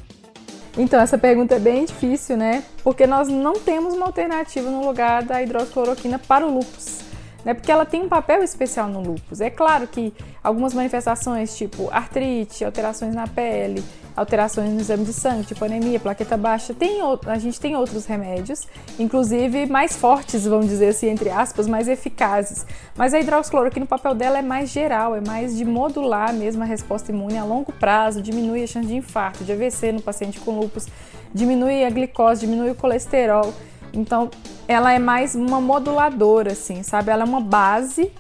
Então, 0.79 1.01
essa 1.01 1.19
pergunta 1.19 1.57
é 1.57 1.59
bem 1.59 1.85
difícil, 1.85 2.37
né? 2.37 2.63
Porque 2.85 3.05
nós 3.05 3.27
não 3.27 3.55
temos 3.55 3.93
uma 3.95 4.07
alternativa 4.07 4.71
no 4.71 4.87
lugar 4.87 5.25
da 5.25 5.43
hidroxicloroquina 5.43 6.21
para 6.21 6.47
o 6.47 6.55
lúpus 6.55 7.08
né? 7.49 7.55
Porque 7.55 7.73
ela 7.73 7.87
tem 7.87 8.03
um 8.03 8.11
papel 8.11 8.43
especial 8.43 8.89
no 8.89 9.01
lúpus. 9.01 9.41
É 9.41 9.49
claro 9.49 9.87
que 9.87 10.13
algumas 10.45 10.75
manifestações, 10.75 11.57
tipo 11.57 11.89
artrite, 11.91 12.63
alterações 12.63 13.15
na 13.15 13.27
pele, 13.27 13.83
alterações 14.15 14.69
no 14.71 14.79
exame 14.79 15.07
de 15.07 15.15
sangue, 15.15 15.47
tipo 15.47 15.65
anemia, 15.65 15.99
plaqueta 15.99 16.37
baixa, 16.37 16.75
tem, 16.75 17.01
a 17.27 17.39
gente 17.39 17.59
tem 17.59 17.75
outros 17.75 18.05
remédios, 18.05 18.69
inclusive 18.99 19.65
mais 19.65 19.97
fortes, 19.97 20.45
vamos 20.45 20.69
dizer 20.69 20.89
assim, 20.89 21.09
entre 21.09 21.31
aspas, 21.31 21.67
mais 21.67 21.89
eficazes. 21.89 22.67
Mas 22.95 23.15
a 23.15 23.19
hidroxicloroquina, 23.19 23.87
o 23.87 23.89
papel 23.89 24.15
dela 24.15 24.41
é 24.41 24.43
mais 24.43 24.69
geral, 24.69 25.17
é 25.17 25.23
mais 25.23 25.57
de 25.57 25.65
modular 25.65 26.35
mesmo 26.35 26.63
a 26.63 26.67
resposta 26.67 27.11
imune 27.11 27.39
a 27.39 27.45
longo 27.45 27.73
prazo, 27.73 28.21
diminui 28.21 28.63
a 28.63 28.67
chance 28.67 28.87
de 28.87 28.95
infarto, 28.95 29.43
de 29.43 29.53
AVC 29.53 29.91
no 29.91 30.03
paciente 30.03 30.39
com 30.39 30.61
lúpus, 30.61 30.87
diminui 31.33 31.83
a 31.83 31.89
glicose, 31.89 32.43
diminui 32.43 32.73
o 32.73 32.75
colesterol. 32.75 33.55
Então, 33.91 34.29
ela 34.69 34.93
é 34.93 34.99
mais 34.99 35.35
uma 35.35 35.63
moduladora, 35.63 36.53
assim, 36.53 36.83
sabe? 36.83 37.11
Ela 37.11 37.23
é 37.23 37.27
uma 37.27 37.41
base 37.41 38.13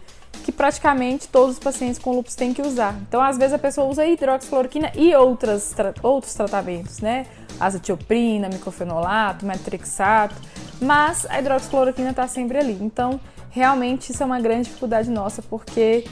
que 0.44 0.50
praticamente 0.50 1.28
todos 1.28 1.56
os 1.56 1.58
pacientes 1.58 1.98
com 1.98 2.12
lúpus 2.12 2.34
têm 2.34 2.54
que 2.54 2.62
usar. 2.62 2.98
Então, 3.06 3.20
às 3.20 3.36
vezes 3.36 3.52
a 3.52 3.58
pessoa 3.58 3.86
usa 3.86 4.06
hidroxicloroquina 4.06 4.90
e 4.94 5.14
outras, 5.14 5.72
tra 5.72 5.92
outros 6.02 6.32
tratamentos, 6.32 7.00
né? 7.00 7.26
Azatioprina, 7.60 8.48
micofenolato, 8.48 9.44
metrixato, 9.44 10.34
mas 10.80 11.26
a 11.26 11.38
hidroxicloroquina 11.38 12.10
está 12.10 12.26
sempre 12.26 12.56
ali. 12.56 12.78
Então, 12.80 13.20
realmente 13.50 14.10
isso 14.10 14.22
é 14.22 14.26
uma 14.26 14.40
grande 14.40 14.68
dificuldade 14.68 15.10
nossa, 15.10 15.42
porque 15.42 16.06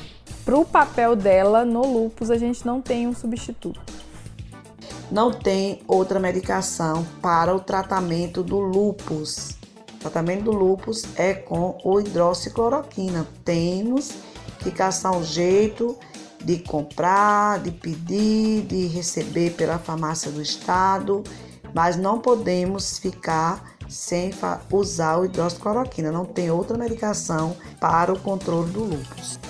para 0.45 0.59
o 0.59 0.67
papel 0.67 1.17
dela 1.17 1.65
no 1.65 1.81
lúpus 1.81 2.31
a 2.31 2.37
gente 2.37 2.67
não 2.67 2.83
tem 2.83 3.07
um 3.07 3.15
substituto. 3.15 3.81
Não 5.11 5.33
tem 5.33 5.81
outra 5.89 6.21
medicação 6.21 7.07
para 7.23 7.55
o 7.55 7.61
tratamento 7.61 8.43
do 8.43 8.59
lúpus. 8.59 9.57
Tratamento 10.07 10.45
do 10.45 10.53
lúpus 10.53 11.03
é 11.17 11.35
com 11.35 11.77
o 11.83 11.99
hidroxicloroquina. 11.99 13.27
Temos 13.45 14.13
que 14.61 14.71
caçar 14.71 15.11
um 15.17 15.25
jeito 15.25 15.99
de 16.45 16.59
comprar, 16.59 17.59
de 17.59 17.73
pedir, 17.73 18.63
de 18.67 18.87
receber 18.87 19.55
pela 19.55 19.81
farmácia 19.81 20.31
do 20.31 20.41
estado, 20.41 21.25
mas 21.75 21.97
não 21.97 22.21
podemos 22.21 23.01
ficar 23.01 23.77
sem 23.89 24.31
usar 24.71 25.19
o 25.19 25.25
hidroxicloroquina. 25.25 26.13
Não 26.13 26.25
tem 26.25 26.53
outra 26.53 26.79
medicação 26.79 27.57
para 27.81 28.13
o 28.13 28.21
controle 28.21 28.71
do 28.71 28.85
lúpus. 28.85 29.41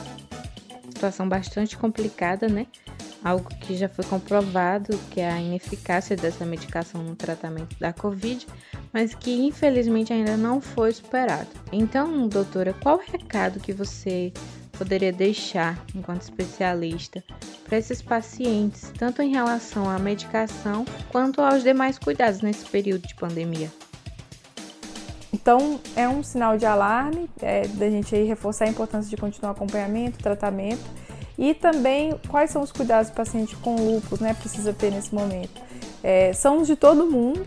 Situação 0.89 1.29
bastante 1.29 1.77
complicada, 1.77 2.49
né? 2.49 2.67
algo 3.27 3.49
que 3.61 3.77
já 3.77 3.89
foi 3.89 4.05
comprovado, 4.05 4.97
que 5.11 5.21
é 5.21 5.31
a 5.31 5.41
ineficácia 5.41 6.17
dessa 6.17 6.45
medicação 6.45 7.03
no 7.03 7.17
tratamento 7.17 7.77
da 7.79 7.93
Covid, 7.93 8.47
mas 8.97 9.15
que 9.15 9.31
infelizmente 9.31 10.11
ainda 10.11 10.39
não 10.39 10.59
foi 10.59 10.91
superado. 10.91 11.49
Então, 11.71 12.27
doutora, 12.29 12.73
qual 12.73 12.97
o 12.97 13.03
recado 13.13 13.61
que 13.61 13.71
você 13.71 14.33
poderia 14.73 15.13
deixar 15.13 15.85
enquanto 15.95 16.23
especialista 16.23 17.23
para 17.67 17.77
esses 17.77 18.01
pacientes, 18.01 18.91
tanto 18.99 19.21
em 19.21 19.33
relação 19.33 19.87
à 19.91 19.99
medicação 19.99 20.87
quanto 21.13 21.43
aos 21.43 21.63
demais 21.63 21.99
cuidados 21.99 22.41
nesse 22.41 22.65
período 22.65 23.07
de 23.07 23.15
pandemia? 23.17 23.71
Então, 25.31 25.79
é 25.95 26.09
um 26.09 26.23
sinal 26.23 26.57
de 26.57 26.65
alarme, 26.65 27.29
é, 27.43 27.69
da 27.69 27.91
gente 27.91 28.15
aí 28.15 28.25
reforçar 28.25 28.65
a 28.65 28.69
importância 28.69 29.11
de 29.11 29.17
continuar 29.19 29.51
acompanhamento, 29.51 30.17
tratamento 30.21 30.87
e 31.37 31.53
também 31.53 32.19
quais 32.29 32.51
são 32.51 32.63
os 32.63 32.73
cuidados 32.73 33.11
que 33.11 33.13
o 33.13 33.17
paciente 33.17 33.55
com 33.57 33.77
lúpus 33.77 34.21
né, 34.21 34.33
precisa 34.33 34.73
ter 34.73 34.91
nesse 34.91 35.15
momento. 35.15 35.61
É, 36.03 36.33
são 36.33 36.63
os 36.63 36.67
de 36.67 36.77
todo 36.77 37.05
mundo, 37.05 37.47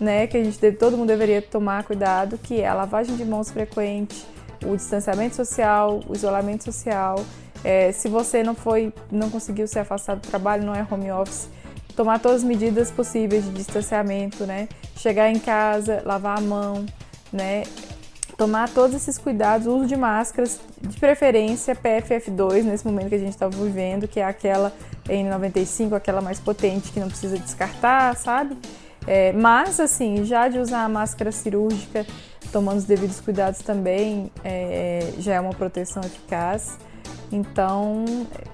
né, 0.00 0.26
que 0.26 0.36
a 0.36 0.42
gente 0.42 0.58
todo 0.72 0.96
mundo 0.96 1.08
deveria 1.08 1.42
tomar 1.42 1.84
cuidado, 1.84 2.38
que 2.38 2.60
é 2.60 2.66
a 2.66 2.74
lavagem 2.74 3.16
de 3.16 3.24
mãos 3.24 3.50
frequente, 3.50 4.24
o 4.64 4.76
distanciamento 4.76 5.36
social, 5.36 6.00
o 6.08 6.14
isolamento 6.14 6.64
social. 6.64 7.24
É, 7.62 7.92
se 7.92 8.08
você 8.08 8.42
não 8.42 8.54
foi, 8.54 8.92
não 9.12 9.28
conseguiu 9.28 9.68
se 9.68 9.78
afastar 9.78 10.16
do 10.16 10.26
trabalho, 10.26 10.64
não 10.64 10.74
é 10.74 10.86
home 10.90 11.12
office, 11.12 11.48
tomar 11.94 12.18
todas 12.18 12.38
as 12.38 12.44
medidas 12.44 12.90
possíveis 12.90 13.44
de 13.44 13.50
distanciamento, 13.50 14.46
né? 14.46 14.68
Chegar 14.96 15.30
em 15.30 15.38
casa, 15.38 16.02
lavar 16.04 16.38
a 16.38 16.40
mão, 16.40 16.86
né? 17.30 17.62
tomar 18.40 18.70
todos 18.70 18.96
esses 18.96 19.18
cuidados, 19.18 19.66
uso 19.66 19.84
de 19.84 19.94
máscaras, 19.94 20.58
de 20.80 20.98
preferência 20.98 21.76
PFF2 21.76 22.62
nesse 22.62 22.86
momento 22.86 23.10
que 23.10 23.14
a 23.14 23.18
gente 23.18 23.32
está 23.32 23.46
vivendo, 23.46 24.08
que 24.08 24.18
é 24.18 24.24
aquela 24.24 24.72
N95, 25.06 25.92
aquela 25.92 26.22
mais 26.22 26.40
potente 26.40 26.90
que 26.90 26.98
não 26.98 27.08
precisa 27.08 27.38
descartar, 27.38 28.16
sabe? 28.16 28.56
É, 29.06 29.32
mas 29.32 29.80
assim, 29.80 30.24
já 30.24 30.48
de 30.48 30.58
usar 30.58 30.84
a 30.84 30.88
máscara 30.88 31.32
cirúrgica, 31.32 32.06
tomando 32.52 32.78
os 32.78 32.84
devidos 32.84 33.20
cuidados 33.20 33.60
também, 33.60 34.30
é, 34.44 35.12
já 35.18 35.34
é 35.34 35.40
uma 35.40 35.54
proteção 35.54 36.02
eficaz. 36.02 36.78
Então, 37.32 38.04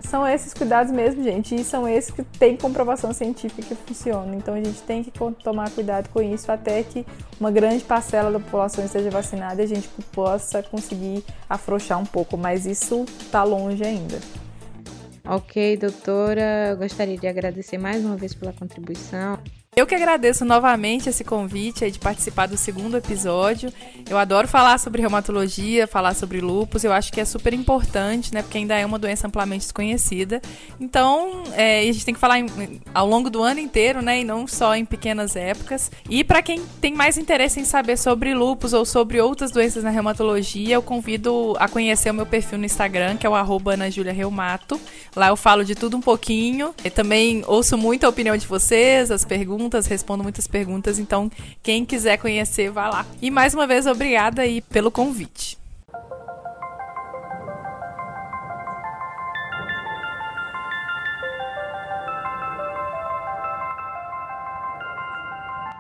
são 0.00 0.26
esses 0.28 0.52
cuidados 0.52 0.92
mesmo, 0.92 1.22
gente, 1.22 1.54
e 1.54 1.64
são 1.64 1.88
esses 1.88 2.10
que 2.10 2.22
tem 2.22 2.56
comprovação 2.56 3.10
científica 3.12 3.62
que 3.62 3.74
funcionam. 3.74 4.34
Então, 4.34 4.54
a 4.54 4.58
gente 4.58 4.82
tem 4.82 5.02
que 5.02 5.10
tomar 5.42 5.70
cuidado 5.70 6.10
com 6.10 6.20
isso 6.20 6.52
até 6.52 6.82
que 6.82 7.06
uma 7.40 7.50
grande 7.50 7.82
parcela 7.84 8.30
da 8.30 8.38
população 8.38 8.84
esteja 8.84 9.10
vacinada 9.10 9.62
e 9.62 9.64
a 9.64 9.68
gente 9.68 9.88
possa 10.12 10.62
conseguir 10.62 11.24
afrouxar 11.48 11.98
um 11.98 12.04
pouco, 12.04 12.36
mas 12.36 12.66
isso 12.66 13.06
está 13.18 13.42
longe 13.44 13.82
ainda. 13.82 14.18
Ok, 15.24 15.76
doutora, 15.78 16.68
eu 16.70 16.76
gostaria 16.76 17.16
de 17.16 17.26
agradecer 17.26 17.78
mais 17.78 18.04
uma 18.04 18.16
vez 18.16 18.34
pela 18.34 18.52
contribuição. 18.52 19.38
Eu 19.78 19.86
que 19.86 19.94
agradeço 19.94 20.42
novamente 20.42 21.10
esse 21.10 21.22
convite 21.22 21.90
de 21.90 21.98
participar 21.98 22.46
do 22.46 22.56
segundo 22.56 22.96
episódio. 22.96 23.70
Eu 24.08 24.16
adoro 24.16 24.48
falar 24.48 24.78
sobre 24.78 25.02
reumatologia, 25.02 25.86
falar 25.86 26.14
sobre 26.14 26.40
lupus. 26.40 26.82
Eu 26.82 26.94
acho 26.94 27.12
que 27.12 27.20
é 27.20 27.26
super 27.26 27.52
importante, 27.52 28.32
né? 28.32 28.40
Porque 28.40 28.56
ainda 28.56 28.74
é 28.74 28.86
uma 28.86 28.98
doença 28.98 29.26
amplamente 29.26 29.64
desconhecida. 29.64 30.40
Então, 30.80 31.42
é, 31.52 31.80
a 31.80 31.92
gente 31.92 32.06
tem 32.06 32.14
que 32.14 32.20
falar 32.20 32.38
em, 32.38 32.80
ao 32.94 33.06
longo 33.06 33.28
do 33.28 33.42
ano 33.42 33.60
inteiro, 33.60 34.00
né? 34.00 34.20
E 34.20 34.24
não 34.24 34.46
só 34.46 34.74
em 34.74 34.82
pequenas 34.82 35.36
épocas. 35.36 35.90
E 36.08 36.24
para 36.24 36.40
quem 36.40 36.62
tem 36.80 36.94
mais 36.94 37.18
interesse 37.18 37.60
em 37.60 37.64
saber 37.66 37.98
sobre 37.98 38.34
lupus 38.34 38.72
ou 38.72 38.86
sobre 38.86 39.20
outras 39.20 39.50
doenças 39.50 39.84
na 39.84 39.90
reumatologia, 39.90 40.76
eu 40.76 40.82
convido 40.82 41.54
a 41.58 41.68
conhecer 41.68 42.10
o 42.10 42.14
meu 42.14 42.24
perfil 42.24 42.56
no 42.56 42.64
Instagram, 42.64 43.18
que 43.18 43.26
é 43.26 43.28
o 43.28 43.34
arroba 43.34 43.74
Reumato. 43.74 44.80
Lá 45.14 45.28
eu 45.28 45.36
falo 45.36 45.66
de 45.66 45.74
tudo 45.74 45.98
um 45.98 46.00
pouquinho. 46.00 46.74
Eu 46.82 46.90
também 46.90 47.44
ouço 47.46 47.76
muito 47.76 48.06
a 48.06 48.08
opinião 48.08 48.38
de 48.38 48.46
vocês, 48.46 49.10
as 49.10 49.22
perguntas 49.22 49.65
perguntas, 49.66 49.86
respondo 49.86 50.22
muitas 50.22 50.46
perguntas, 50.46 50.98
então 50.98 51.30
quem 51.62 51.84
quiser 51.84 52.16
conhecer, 52.18 52.70
vá 52.70 52.88
lá. 52.88 53.06
E 53.20 53.30
mais 53.30 53.52
uma 53.52 53.66
vez, 53.66 53.86
obrigada 53.86 54.42
aí 54.42 54.60
pelo 54.60 54.90
convite. 54.90 55.58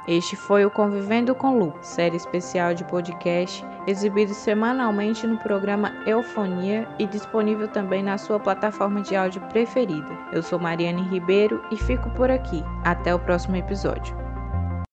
Este 0.08 0.36
foi 0.36 0.64
o 0.64 0.70
Convivendo 0.70 1.34
com 1.34 1.58
Lu, 1.58 1.74
série 1.82 2.16
especial 2.16 2.72
de 2.74 2.84
podcast 2.84 3.64
exibido 3.88 4.32
semanalmente 4.32 5.26
no 5.26 5.36
programa 5.36 5.92
Eufonia 6.06 6.86
e 6.96 7.06
disponível 7.06 7.66
também 7.66 8.04
na 8.04 8.16
sua 8.16 8.38
plataforma 8.38 9.00
de 9.00 9.16
áudio 9.16 9.40
preferida. 9.48 10.16
Eu 10.32 10.44
sou 10.44 10.60
Mariane 10.60 11.02
Ribeiro 11.08 11.60
e 11.72 11.76
fico 11.76 12.08
por 12.10 12.30
aqui. 12.30 12.62
Até 12.84 13.12
o 13.12 13.18
próximo 13.18 13.56
episódio. 13.56 14.16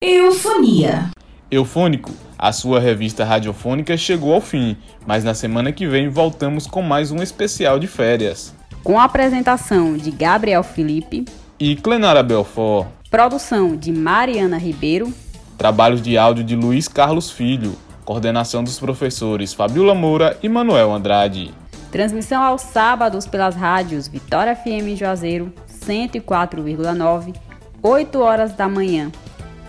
Eufonia. 0.02 1.12
Eufônico, 1.52 2.12
a 2.36 2.52
sua 2.52 2.80
revista 2.80 3.24
radiofônica 3.24 3.96
chegou 3.96 4.34
ao 4.34 4.42
fim, 4.42 4.76
mas 5.06 5.24
na 5.24 5.36
semana 5.36 5.72
que 5.72 5.86
vem 5.86 6.10
voltamos 6.10 6.66
com 6.66 6.82
mais 6.82 7.12
um 7.12 7.22
especial 7.22 7.78
de 7.78 7.86
férias. 7.86 8.56
Com 8.84 9.00
a 9.00 9.04
apresentação 9.04 9.96
de 9.96 10.10
Gabriel 10.10 10.64
Felipe 10.64 11.26
e 11.60 11.76
Clenara 11.76 12.24
Belfort. 12.24 12.88
Produção 13.14 13.76
de 13.76 13.92
Mariana 13.92 14.58
Ribeiro. 14.58 15.14
Trabalhos 15.56 16.02
de 16.02 16.18
áudio 16.18 16.44
de 16.44 16.56
Luiz 16.56 16.88
Carlos 16.88 17.30
Filho. 17.30 17.76
Coordenação 18.04 18.64
dos 18.64 18.80
professores 18.80 19.54
Fabiola 19.54 19.94
Moura 19.94 20.36
e 20.42 20.50
Manuel 20.50 20.92
Andrade. 20.92 21.54
Transmissão 21.92 22.42
aos 22.42 22.62
sábados 22.62 23.28
pelas 23.28 23.56
rádios 23.56 24.08
Vitória 24.08 24.56
FM 24.56 24.98
Juazeiro 24.98 25.54
104,9, 25.86 27.36
8 27.84 28.20
horas 28.20 28.54
da 28.54 28.68
manhã. 28.68 29.12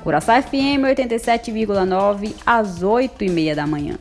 Curaçá 0.02 0.40
FM 0.40 0.80
87,9 0.96 2.34
às 2.46 2.82
8h30 2.82 3.54
da 3.54 3.66
manhã. 3.66 3.98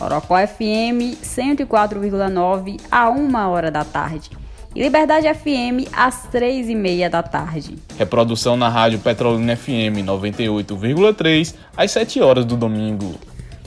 Orocó 0.00 0.36
FM 0.36 1.18
104,9 1.24 2.80
a 2.88 3.10
1 3.10 3.34
hora 3.50 3.68
da 3.68 3.84
tarde 3.84 4.30
e 4.76 4.82
Liberdade 4.82 5.26
FM 5.32 5.88
às 5.90 6.24
três 6.24 6.68
e 6.68 6.74
meia 6.74 7.08
da 7.08 7.22
tarde. 7.22 7.78
Reprodução 7.96 8.58
na 8.58 8.68
rádio 8.68 8.98
Petrolina 8.98 9.56
FM 9.56 10.04
98,3 10.04 11.54
às 11.74 11.90
7 11.90 12.20
horas 12.20 12.44
do 12.44 12.58
domingo. 12.58 13.14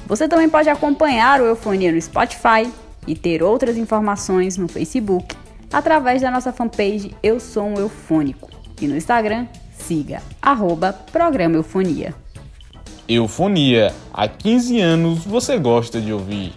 Você 0.05 0.27
também 0.27 0.47
pode 0.47 0.69
acompanhar 0.69 1.41
o 1.41 1.45
Eufonia 1.45 1.91
no 1.91 1.99
Spotify 1.99 2.71
e 3.07 3.15
ter 3.15 3.41
outras 3.41 3.75
informações 3.75 4.55
no 4.55 4.67
Facebook 4.67 5.35
através 5.73 6.21
da 6.21 6.29
nossa 6.29 6.53
fanpage 6.53 7.15
Eu 7.23 7.39
Sou 7.39 7.63
um 7.63 7.79
Eufônico 7.79 8.47
e 8.79 8.87
no 8.87 8.95
Instagram 8.95 9.47
siga 9.79 10.21
arroba 10.39 10.93
Programa 10.93 11.55
Eufonia. 11.55 12.13
Eufonia, 13.07 13.91
há 14.13 14.27
15 14.27 14.79
anos 14.79 15.25
você 15.25 15.57
gosta 15.57 15.99
de 15.99 16.13
ouvir. 16.13 16.53